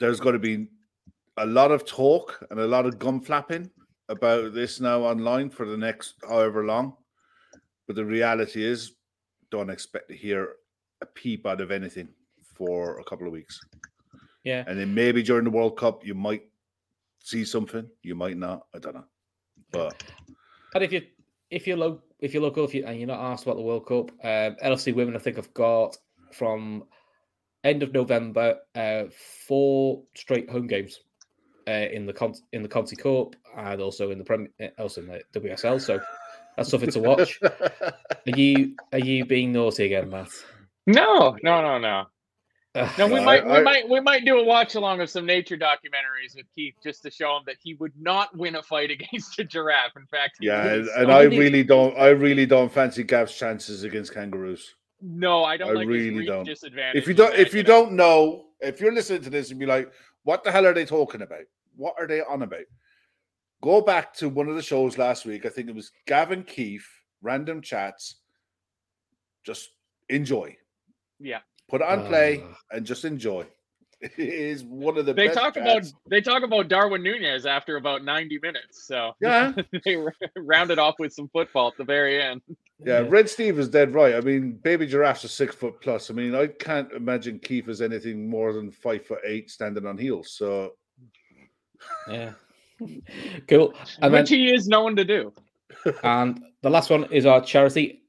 [0.00, 0.68] there's going to be
[1.36, 3.70] a lot of talk and a lot of gum flapping
[4.08, 6.94] about this now online for the next however long.
[7.86, 8.92] But the reality is,
[9.50, 10.56] don't expect to hear
[11.00, 12.08] a peep out of anything
[12.54, 13.58] for a couple of weeks.
[14.44, 16.42] Yeah, And then maybe during the World Cup, you might
[17.20, 18.66] see something, you might not.
[18.74, 19.04] I don't know.
[19.70, 20.02] But
[20.74, 21.02] and if you
[21.50, 23.86] if you're low if you're local if you and you're not asked about the World
[23.86, 25.96] Cup, um, LFC women I think have got
[26.32, 26.84] from
[27.64, 29.04] end of November uh,
[29.46, 31.00] four straight home games
[31.66, 35.00] uh, in the Con- in the Conti Cup and also in the Prem uh, also
[35.02, 35.80] in the WSL.
[35.80, 36.00] So
[36.56, 37.38] that's something to watch.
[37.42, 37.92] Are
[38.26, 40.30] you are you being naughty again, Matt?
[40.86, 42.04] No, no, no, no.
[42.96, 45.26] No, we I- might, we I- might, we might do a watch along of some
[45.26, 48.90] nature documentaries with Keith just to show him that he would not win a fight
[48.96, 49.96] against a giraffe.
[49.96, 51.96] In fact, yeah, and, and I really don't.
[51.98, 54.74] I really don't fancy Gav's chances against kangaroos.
[55.00, 56.44] No, I don't I like really his don't.
[56.44, 57.02] disadvantage.
[57.02, 57.66] If you don't, if you know.
[57.68, 59.90] don't know, if you're listening to this and be like,
[60.24, 61.44] "What the hell are they talking about?
[61.76, 62.64] What are they on about?"
[63.62, 65.44] Go back to one of the shows last week.
[65.44, 66.88] I think it was Gavin Keefe,
[67.22, 68.16] random chats.
[69.44, 69.70] Just
[70.08, 70.56] enjoy.
[71.20, 72.56] yeah, Put it on play Ah.
[72.72, 73.46] and just enjoy.
[74.00, 78.04] Is one of the They best talk about they talk about Darwin Nunez after about
[78.04, 78.86] 90 minutes.
[78.86, 79.52] So Yeah.
[79.84, 79.96] they
[80.36, 82.40] rounded off with some football at the very end.
[82.84, 84.14] Yeah, Red Steve is dead right.
[84.14, 86.10] I mean, baby giraffes are six foot plus.
[86.10, 89.98] I mean, I can't imagine Keith as anything more than five foot eight standing on
[89.98, 90.30] heels.
[90.32, 90.72] So
[92.08, 92.32] Yeah.
[93.48, 93.74] cool.
[94.00, 95.32] And then which he is known to do.
[96.02, 98.02] And the last one is our charity,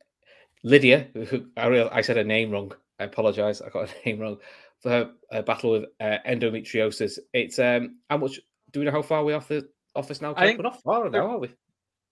[0.64, 1.08] Lydia.
[1.14, 2.74] Who I real I said her name wrong.
[3.00, 3.62] I apologize.
[3.62, 4.38] I got her name wrong
[4.82, 7.20] for her uh, battle with uh, endometriosis.
[7.34, 8.40] It's um how much?
[8.72, 10.34] Do we know how far we are off the office now?
[10.38, 11.50] I think We're not far now, are we?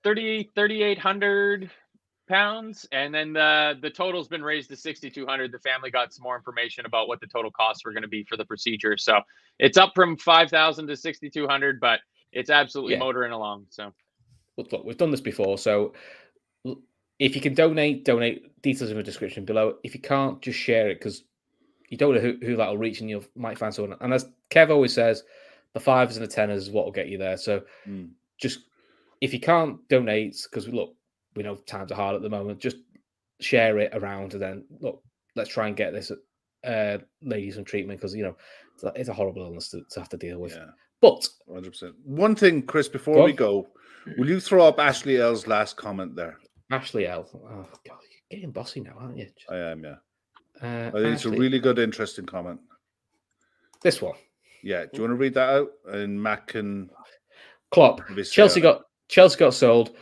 [0.03, 1.72] 30 3800
[2.30, 6.36] pounds and then the the total's been raised to 6200 the family got some more
[6.36, 9.22] information about what the total costs were going to be for the procedure so
[9.59, 12.01] it's up from 5000 to 6200 but
[12.34, 12.99] it's absolutely Yeah.
[12.99, 13.93] motoring along so
[14.57, 15.93] Look, look, we've done this before, so
[17.20, 18.59] if you can donate, donate.
[18.61, 19.76] Details in the description below.
[19.84, 21.24] If you can't, just share it because
[21.89, 23.97] you don't know who, who that'll reach, and you might find someone.
[24.01, 25.23] And as Kev always says,
[25.73, 27.38] the fives and the tenors is what will get you there.
[27.38, 28.09] So mm,
[28.39, 28.59] just
[29.21, 30.95] if you can't donate, because look,
[31.35, 32.59] we know times are hard at the moment.
[32.59, 32.77] Just
[33.39, 35.01] share it around, and then look,
[35.35, 36.11] let's try and get this
[36.65, 38.35] uh, lady some treatment because you know
[38.73, 40.55] it's a, it's a horrible illness to, to have to deal with.
[40.55, 40.65] yeah,
[41.01, 41.95] But hundred percent.
[42.03, 43.67] One thing, Chris, before Go we go,
[44.17, 46.38] will you throw up Ashley L's last comment there?
[46.71, 49.27] Ashley L, oh god, you're getting bossy now, aren't you?
[49.49, 49.95] I am, yeah.
[50.62, 52.60] Uh, I think it's a really good, interesting comment.
[53.84, 54.16] this one.
[54.64, 55.70] Yeah, do you want to read that out?
[55.86, 56.89] And Mac and
[57.72, 58.01] Klopp.
[58.32, 59.95] Chelsea got Chelsea got sold.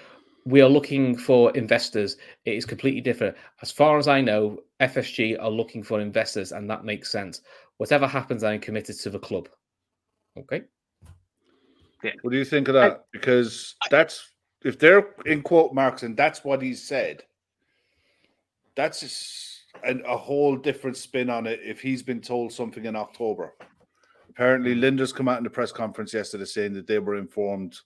[0.45, 2.17] We are looking for investors.
[2.45, 3.35] It is completely different.
[3.61, 7.41] As far as I know, FSG are looking for investors, and that makes sense.
[7.77, 9.49] Whatever happens, I am committed to the club.
[10.37, 10.63] Okay.
[12.21, 13.05] What do you think of that?
[13.11, 14.31] Because that's
[14.63, 17.23] if they're in quote marks and that's what he said,
[18.75, 21.59] that's s- an, a whole different spin on it.
[21.63, 23.53] If he's been told something in October,
[24.29, 27.77] apparently Lijnders's come out in the press conference yesterday saying that they were informed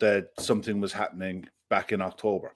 [0.00, 2.52] that something was happening back in October,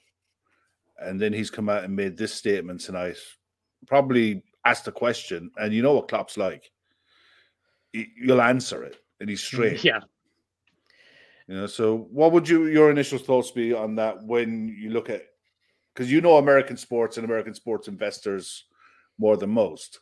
[0.99, 3.16] and then he's come out and made this statement tonight.
[3.87, 6.70] Probably asked a question, and you know what Klopp's like.
[7.93, 9.83] You'll answer it, and he's straight.
[9.85, 10.01] yeah
[11.49, 15.11] You know, so what would you your initial thoughts be on that when you look
[15.11, 15.22] at
[15.95, 18.64] because you know American sports and American sports investors
[19.18, 20.01] more than most.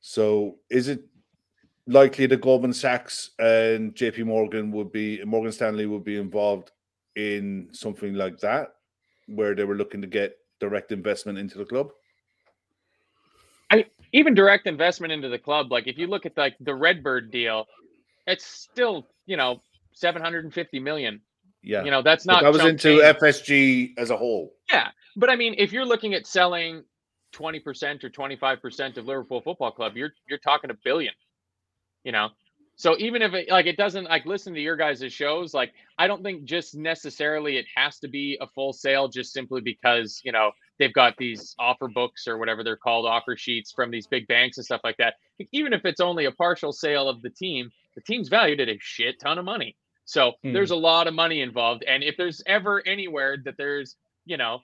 [0.00, 1.02] So is it
[1.86, 6.70] likely that Goldman Sachs and JP Morgan would be Morgan Stanley would be involved
[7.16, 8.74] in something like that,
[9.26, 11.90] where they were looking to get direct investment into the club?
[13.70, 17.30] I even direct investment into the club like if you look at like the redbird
[17.30, 17.66] deal
[18.26, 19.60] it's still you know
[19.92, 21.20] 750 million
[21.62, 21.84] Yeah.
[21.84, 23.18] you know that's not I was into change.
[23.18, 24.54] FSG as a whole.
[24.72, 26.84] Yeah, but I mean, if you're looking at selling
[27.32, 31.14] twenty percent or twenty five percent of Liverpool Football Club, you're you're talking a billion.
[32.04, 32.28] You know,
[32.78, 36.06] so even if it like it doesn't like listen to your guys' shows, like I
[36.06, 40.30] don't think just necessarily it has to be a full sale just simply because you
[40.30, 44.28] know they've got these offer books or whatever they're called offer sheets from these big
[44.28, 45.14] banks and stuff like that.
[45.50, 48.78] Even if it's only a partial sale of the team, the team's valued at a
[48.80, 49.76] shit ton of money.
[50.08, 50.54] So Hmm.
[50.54, 54.60] there's a lot of money involved, and if there's ever anywhere that there's you know,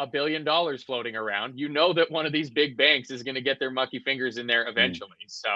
[0.00, 3.36] a billion dollars floating around, you know that one of these big banks is going
[3.36, 5.10] to get their mucky fingers in there eventually.
[5.28, 5.48] So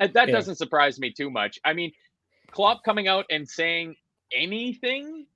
[0.00, 0.32] uh, that Yeah.
[0.34, 1.58] doesn't surprise me too much.
[1.64, 1.90] I mean,
[2.50, 3.96] Klopp coming out and saying
[4.30, 5.26] anything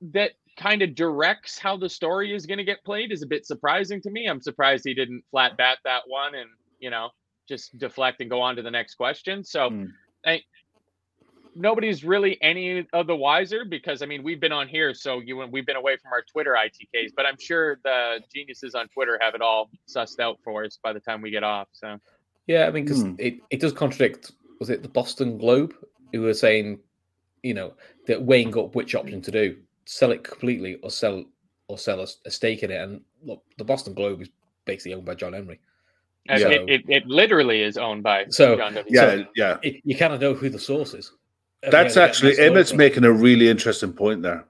[0.00, 3.44] that kind of directs how the story is going to get played is a bit
[3.44, 4.26] surprising to me.
[4.26, 7.10] I'm surprised he didn't flat bat that one and, you know,
[7.48, 9.44] just deflect and go on to the next question.
[9.44, 9.84] So Hmm.
[10.24, 10.42] I,
[11.58, 15.36] nobody's really any of the wiser because I mean we've been on here, so you
[15.50, 19.34] we've been away from our Twitter ITKs, but I'm sure the geniuses on Twitter have
[19.34, 21.68] it all sussed out for us by the time we get off.
[21.72, 21.98] So
[22.46, 23.14] Yeah, I mean, because Hmm.
[23.18, 24.32] it, it does contradict.
[24.60, 25.74] Was it the Boston Globe
[26.12, 26.80] who were saying,
[27.42, 27.74] you know,
[28.06, 31.24] that weighing up which option to do, sell it completely or sell
[31.68, 32.80] or sell a, a stake in it?
[32.80, 34.30] And look, the Boston Globe is
[34.64, 35.60] basically owned by John Henry.
[36.28, 36.48] and Yeah.
[36.50, 38.94] it, it, it literally is owned by So, John W.
[38.94, 39.56] Yeah, yeah.
[39.62, 41.12] It, you kind of know who the source is.
[41.62, 44.44] That's actually Emmett's making a really interesting point there.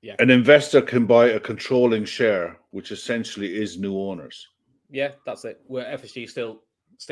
[0.00, 0.16] Yeah.
[0.18, 4.46] An investor can buy a controlling share, which essentially is new owners,
[4.90, 5.60] Yeah, that's it.
[5.66, 6.62] Where FSG still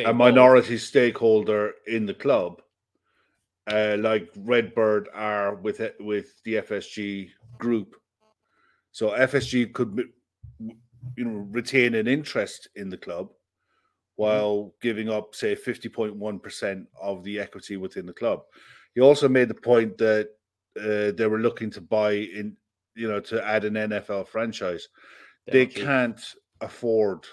[0.04, 2.62] a minority stakeholder in the club,
[3.70, 7.96] uh, like Redbird are with it, with the FSG group.
[8.92, 10.04] So FSG could,
[11.16, 13.30] you know, retain an interest in the club
[14.16, 18.42] while giving up, say, fifty point one percent of the equity within the club.
[18.94, 20.30] He also made the point that
[20.78, 22.56] uh, they were looking to buy in,
[22.94, 24.88] you know, to add an NFL franchise.
[25.46, 27.26] They're They not can't afford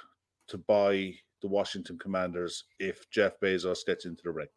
[0.48, 4.48] to buy the Washington Commanders if Jeff Bezos gets into the ring.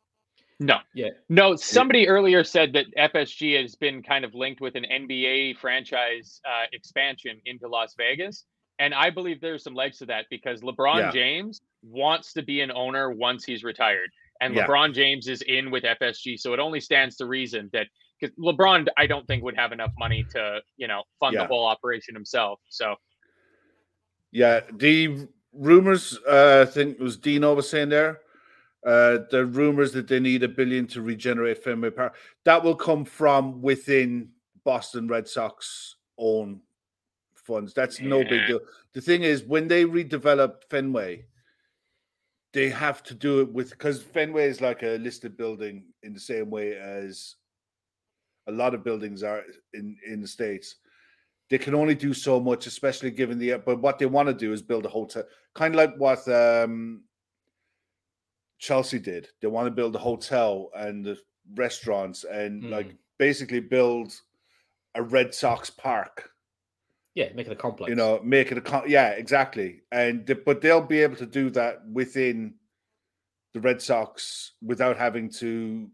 [0.58, 0.78] No.
[0.94, 1.10] Yeah.
[1.28, 6.40] No, somebody earlier said that FSG has been kind of linked with an NBA franchise
[6.48, 8.44] uh, expansion into Las Vegas.
[8.78, 11.10] And I believe there's some legs to that because LeBron Yeah.
[11.10, 14.10] James wants to be an owner once he's retired.
[14.40, 14.66] And Yeah.
[14.66, 16.36] LeBron James is in with FSG.
[16.36, 17.86] So it only stands to reason that
[18.20, 21.42] because LeBron, I don't think would have enough money to, you know, fund Yeah.
[21.42, 22.60] the whole operation himself.
[22.68, 22.96] So
[24.32, 28.20] Yeah, the rumors, uh, I think it was Dino was saying there,
[28.84, 32.16] uh, the rumors that they need a billion to regenerate Fenway Park.
[32.44, 34.32] That will come from within
[34.64, 36.60] Boston Red Sox own
[37.46, 37.72] funds.
[37.72, 38.60] That's no big deal.
[38.92, 41.26] The thing is, when they redevelop Fenway,
[42.52, 46.20] they have to do it with because Fenway is like a listed building in the
[46.20, 47.36] same way as
[48.46, 49.42] a lot of buildings are
[49.74, 50.76] in in the states
[51.48, 53.56] they can only do so much, especially given the.
[53.64, 55.24] But what they want to do is build a hotel,
[55.54, 57.04] kind of like what um,
[58.58, 59.28] Chelsea did.
[59.40, 61.18] They want to build a hotel and the
[61.54, 64.12] restaurants and like basically build
[64.96, 66.30] a Red Sox park.
[67.16, 67.88] Yeah, make it a complex.
[67.88, 69.80] You know, make it a con- yeah, exactly.
[69.90, 72.54] And the, but they'll be able to do that within
[73.54, 75.88] the Red Sox without having to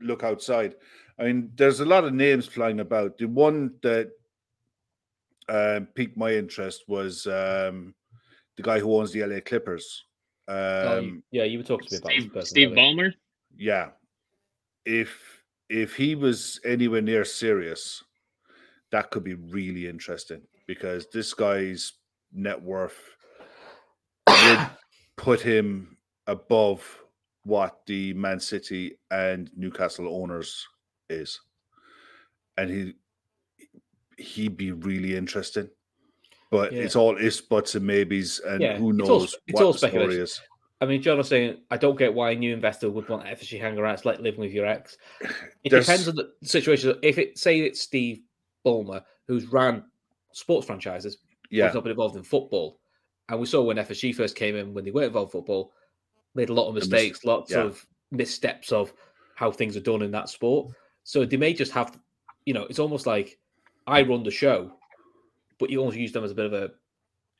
[0.00, 0.76] look outside.
[1.18, 3.18] I mean, there's a lot of names flying about.
[3.18, 4.10] The one that
[5.48, 7.92] um, piqued my interest was um,
[8.56, 10.04] the guy who owns the LA Clippers.
[10.46, 12.46] Um, Oh, you- yeah, you were talking to me about Steve, person.
[12.46, 12.70] Steve.
[12.70, 13.12] Ballmer,
[13.56, 13.88] yeah,
[14.86, 18.04] if if he was anywhere near serious,
[18.92, 21.94] that could be really interesting because this guy's
[22.32, 22.96] net worth
[24.28, 24.60] would
[25.16, 25.96] put him
[26.28, 26.84] above
[27.44, 30.64] what the Man City and Newcastle owners
[31.10, 31.40] is,
[32.56, 32.94] and he
[34.22, 35.68] he'd be really interesting.
[36.50, 36.82] But Yeah.
[36.82, 39.72] it's all ifs, buts, and maybes, and Yeah, who it's knows all- it's what all
[39.72, 40.40] the story is.
[40.80, 43.58] I mean, John was saying, I don't get why a new investor would want FSG
[43.60, 43.94] hang around.
[43.94, 44.96] It's like living with your ex.
[45.64, 46.98] It There's- depends on the situation.
[47.02, 48.20] If it say it's Steve
[48.66, 49.84] Ballmer who's ran
[50.38, 51.18] sports franchises,
[51.50, 52.78] Yeah, he's not been involved in football,
[53.28, 55.72] and we saw when FSG first came in, when they weren't involved in football,
[56.34, 57.62] made a lot of mis- mistakes, lots yeah.
[57.62, 58.92] of missteps of
[59.34, 60.72] how things are done in that sport.
[61.04, 61.98] So they may just have,
[62.46, 63.38] you know, it's almost like
[63.86, 64.72] I run the show,
[65.58, 66.70] but you almost use them as a bit of a,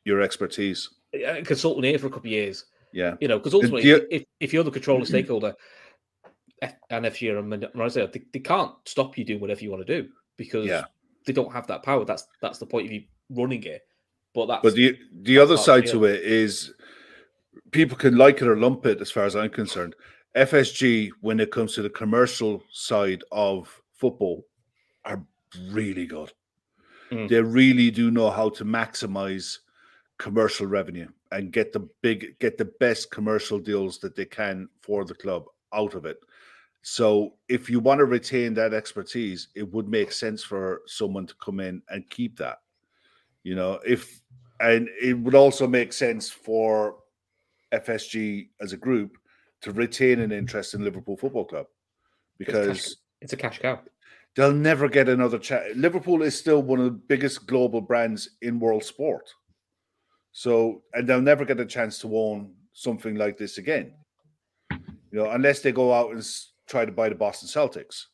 [0.04, 0.88] your expertise.
[1.14, 2.64] a consultant here for a couple of years.
[2.92, 5.54] Yeah, You know, because ultimately, the- if, if you're the controller stakeholder,
[6.90, 10.02] and FG are a monopoly, they, they can't stop you doing whatever you want to
[10.02, 10.84] do because Yeah.
[11.28, 12.04] They don't have that power.
[12.04, 13.82] That's that's the point of you running it.
[14.34, 16.72] But that's But the the other side to it is
[17.70, 19.94] people can like it or lump it as far as I'm concerned.
[20.36, 24.44] FSG, when it comes to the commercial side of football,
[25.04, 25.22] are
[25.70, 26.32] really good.
[27.10, 27.28] Mm.
[27.28, 29.58] They really do know how to maximize
[30.18, 35.04] commercial revenue and get the big get the best commercial deals that they can for
[35.04, 36.18] the club out of it.
[36.82, 41.34] So if you want to retain that expertise, it would make sense for someone to
[41.34, 42.58] come in and keep that.
[43.42, 44.20] You know, if
[44.60, 46.96] and it would also make sense for
[47.72, 49.16] FSG as a group
[49.62, 51.66] to retain an interest in Liverpool Football Club
[52.38, 53.80] because it's a cash cow.
[54.36, 55.74] they'll never get another chance.
[55.76, 59.28] Liverpool is still one of the biggest global brands in world sport.
[60.32, 63.94] So, and they'll never get a chance to own something like this again.
[64.70, 64.78] You
[65.20, 66.24] know, unless they go out and
[66.68, 68.04] try to buy the Boston Celtics,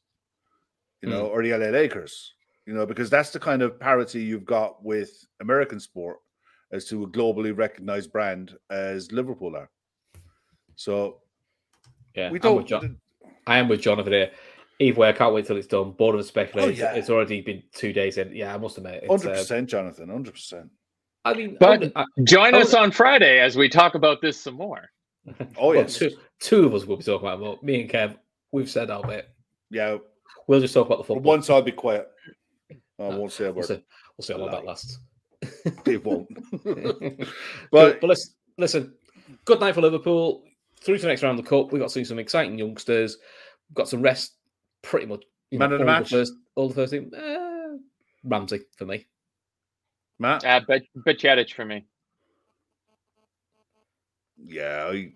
[1.02, 2.32] you know, or the LA Lakers,
[2.66, 6.18] you know, because that's the kind of parity you've got with American sport
[6.72, 9.70] as to a globally recognized brand as Liverpool are.
[10.76, 11.20] So,
[12.14, 12.56] Yeah, we don't.
[12.56, 12.98] with John.
[13.46, 14.30] I am with John over there.
[14.80, 15.92] Either way, I can't wait till it's done.
[15.92, 16.76] Bored of speculating.
[16.76, 16.94] yeah.
[16.94, 18.34] It's already been two days in.
[18.34, 19.04] Yeah, I must admit.
[19.04, 20.08] It's, Hundred uh, percent, Jonathan.
[20.08, 20.70] Hundred percent.
[21.24, 24.54] I mean, But- I- join Oh, us on Friday as we talk about this some
[24.54, 24.88] more.
[25.56, 27.58] Oh well, two, two of us will be talking about it more.
[27.62, 28.16] Me and Kev,
[28.54, 29.28] we've said our bit.
[29.70, 29.98] yeah.
[30.46, 31.32] We'll just talk about the For football.
[31.32, 32.06] once, I'll be quiet.
[32.70, 33.66] I No, won't say a we'll word.
[33.66, 33.84] see,
[34.16, 34.98] we'll see how long that lasts.
[35.86, 36.28] It won't.
[36.64, 37.28] but,
[37.70, 38.94] But but listen, listen,
[39.44, 40.44] good night for Liverpool.
[40.82, 43.16] Through to the next round of the cup, we've got to see some exciting youngsters.
[43.70, 44.36] We've got some rest,
[44.82, 45.24] pretty much.
[45.50, 46.10] You Man of the all match?
[46.10, 47.10] first, all the first team.
[47.16, 47.78] Uh,
[48.24, 49.06] Ramsay for me.
[50.18, 51.86] Matt, Uh, but but Bajcetic for me.
[54.44, 55.12] yeah, I,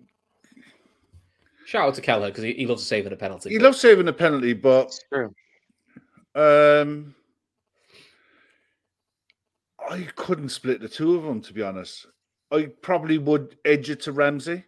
[1.69, 3.51] Shout out to Kelleher because he, he loves saving a penalty.
[3.51, 5.35] he but- loves saving a penalty, but It's true.
[6.33, 7.13] um,
[9.87, 11.41] I couldn't split the two of them.
[11.41, 12.07] To be honest,
[12.51, 14.65] I probably would edge it to Ramsay,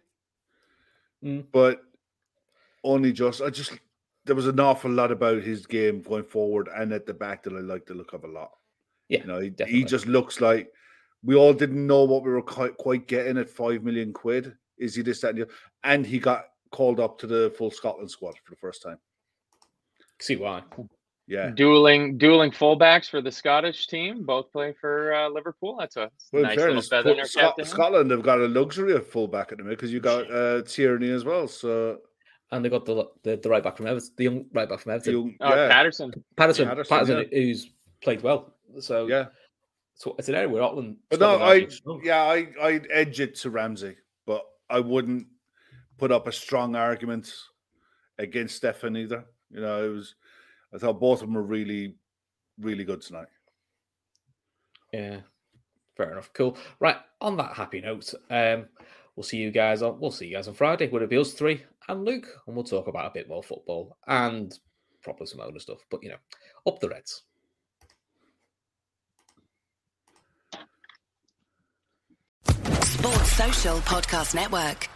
[1.24, 1.44] Mm.
[1.50, 1.82] but
[2.84, 3.42] only just.
[3.42, 3.72] I just
[4.24, 7.52] there was an awful lot about his game going forward and at the back that
[7.52, 8.52] I like the look of a lot.
[9.08, 10.72] Yeah, You know, he, he just looks like
[11.24, 14.56] we all didn't know what we were quite, quite getting at five million quid.
[14.78, 15.52] Is he this, that, and, the other?
[15.82, 18.98] and he got called up to the full Scotland squad for the first time.
[20.20, 20.62] See why?
[21.28, 21.50] Yeah.
[21.50, 24.24] Dueling dueling fullbacks for the Scottish team.
[24.24, 25.76] Both play for uh, Liverpool.
[25.78, 27.56] That's a Well, nice in little feather in their Scot- cap.
[27.56, 27.68] to have.
[27.68, 31.10] Scotland have got a luxury of fullback at the minute because you got uh, Tierney
[31.10, 31.46] as well.
[31.48, 31.98] So
[32.50, 34.92] And they got the the, the right back from Everton, the young right back from
[34.92, 36.12] Everton, you, Oh, yeah, Patterson.
[36.36, 37.70] Patterson, Patterson, Patterson, who's
[38.02, 38.54] played well.
[38.80, 39.26] So yeah.
[39.94, 40.96] so it's an area where Scotland.
[41.08, 41.66] But no, I
[42.02, 43.96] yeah, I I'd edge it to Ramsay,
[44.26, 45.26] but I wouldn't
[46.02, 47.32] put up a strong argument
[48.18, 49.24] against Stefan either.
[49.52, 50.16] You know, it was
[50.74, 51.94] I thought both of them were really,
[52.58, 53.28] really good tonight.
[54.92, 55.20] Yeah,
[55.96, 56.32] fair enough.
[56.32, 56.58] Cool.
[56.80, 56.96] Right.
[57.20, 58.66] On that happy note, um,
[59.14, 60.00] we'll see you guys on.
[60.00, 60.88] We'll see you guys on Friday.
[60.88, 62.26] Would it be us three and Luke?
[62.48, 64.52] And we'll talk about a bit more football and
[65.04, 65.86] probably some other stuff.
[65.88, 66.16] But you know,
[66.66, 67.22] up the Reds.
[72.82, 74.88] Sports Social Podcast Network.